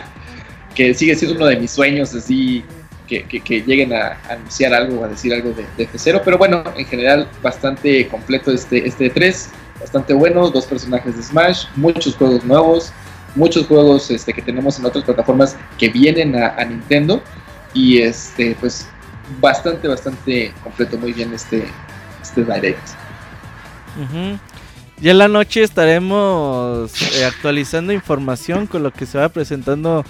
[0.74, 2.64] que sigue siendo uno de mis sueños, así
[3.06, 6.20] que, que- que lleguen a anunciar algo o a decir algo de, de F0.
[6.24, 11.64] Pero bueno, en general, bastante completo este, este 3, bastante bueno, dos personajes de Smash,
[11.76, 12.92] muchos juegos nuevos,
[13.34, 17.22] muchos juegos este, que tenemos en otras plataformas que vienen a, Nintendo.
[17.74, 18.86] Y este, pues
[19.40, 21.66] bastante, bastante completo, muy bien este,
[22.20, 22.88] este Direct.
[23.96, 24.38] Ujú.
[25.00, 30.04] Ya en la noche estaremos eh, actualizando información con lo que se va presentando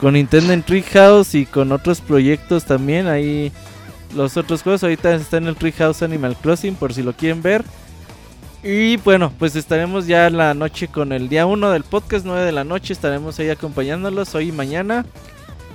[0.00, 3.06] con Nintendo en Treehouse y con otros proyectos también.
[3.06, 3.52] Ahí
[4.14, 7.64] los otros juegos ahorita están en el Treehouse Animal Crossing por si lo quieren ver.
[8.64, 12.52] Y bueno, pues estaremos ya la noche con el día 1 del podcast, 9 de
[12.52, 12.94] la noche.
[12.94, 15.04] Estaremos ahí acompañándolos hoy y mañana.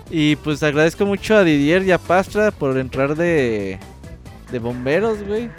[0.10, 3.78] Y pues agradezco mucho a Didier y a Pastra por entrar de,
[4.52, 5.52] de bomberos, güey,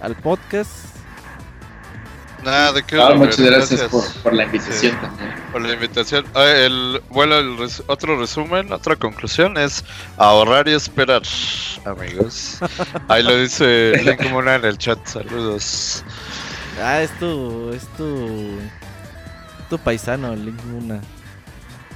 [0.00, 0.70] al podcast.
[2.42, 2.98] Nada, de qué.
[3.00, 4.98] Ah, muchas gracias, por, por la invitación Sí.
[5.00, 5.34] también.
[5.52, 6.24] por la invitación.
[6.34, 9.84] Ah, el, bueno, el res- otro resumen, otra conclusión es
[10.16, 11.22] ahorrar y esperar,
[11.84, 12.58] amigos.
[13.08, 14.98] Ahí lo dice Link Mona en el chat.
[15.06, 16.02] Saludos.
[16.80, 17.70] Ah, es tu.
[17.72, 18.58] Es tu.
[19.70, 21.00] Tu paisano, Link Luna.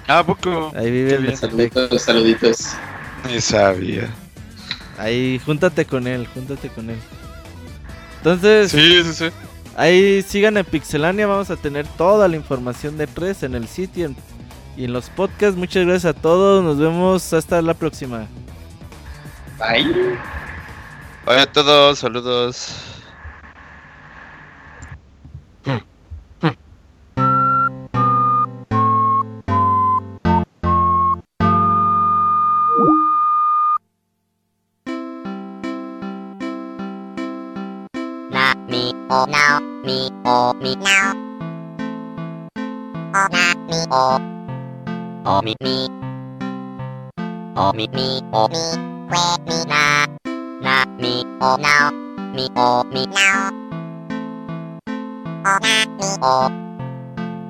[0.09, 0.73] Ah, poco.
[0.77, 1.37] Ahí vive el.
[1.37, 2.69] Saluditos, saluditos.
[3.29, 4.09] Ni sabía.
[4.99, 6.99] Ahí, júntate con él, júntate con él.
[8.19, 9.31] Entonces, Sí, sí, sí.
[9.77, 11.27] ahí sigan en Pixelania.
[11.27, 14.17] Vamos a tener toda la información de 3 en el sitio en-
[14.77, 15.57] y en los podcasts.
[15.57, 16.63] Muchas gracias a todos.
[16.65, 18.27] Nos vemos hasta la próxima.
[19.59, 20.19] Bye.
[21.27, 22.75] Hola a todos, saludos.
[39.87, 41.15] Now mi o mi now
[43.15, 44.19] o na mi o
[45.25, 45.89] o mi mi
[47.57, 48.65] o mi mi o mi
[49.11, 50.07] que mi na
[50.61, 51.91] na mi o now
[52.35, 53.51] mi o mi now
[55.47, 56.37] o na mi o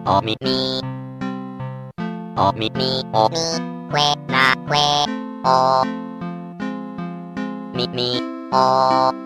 [0.07, 0.81] o mi mi
[2.37, 3.47] o mi mi o mi
[3.93, 4.87] que na que
[5.45, 5.85] o
[7.77, 8.09] mi mi
[8.53, 9.26] o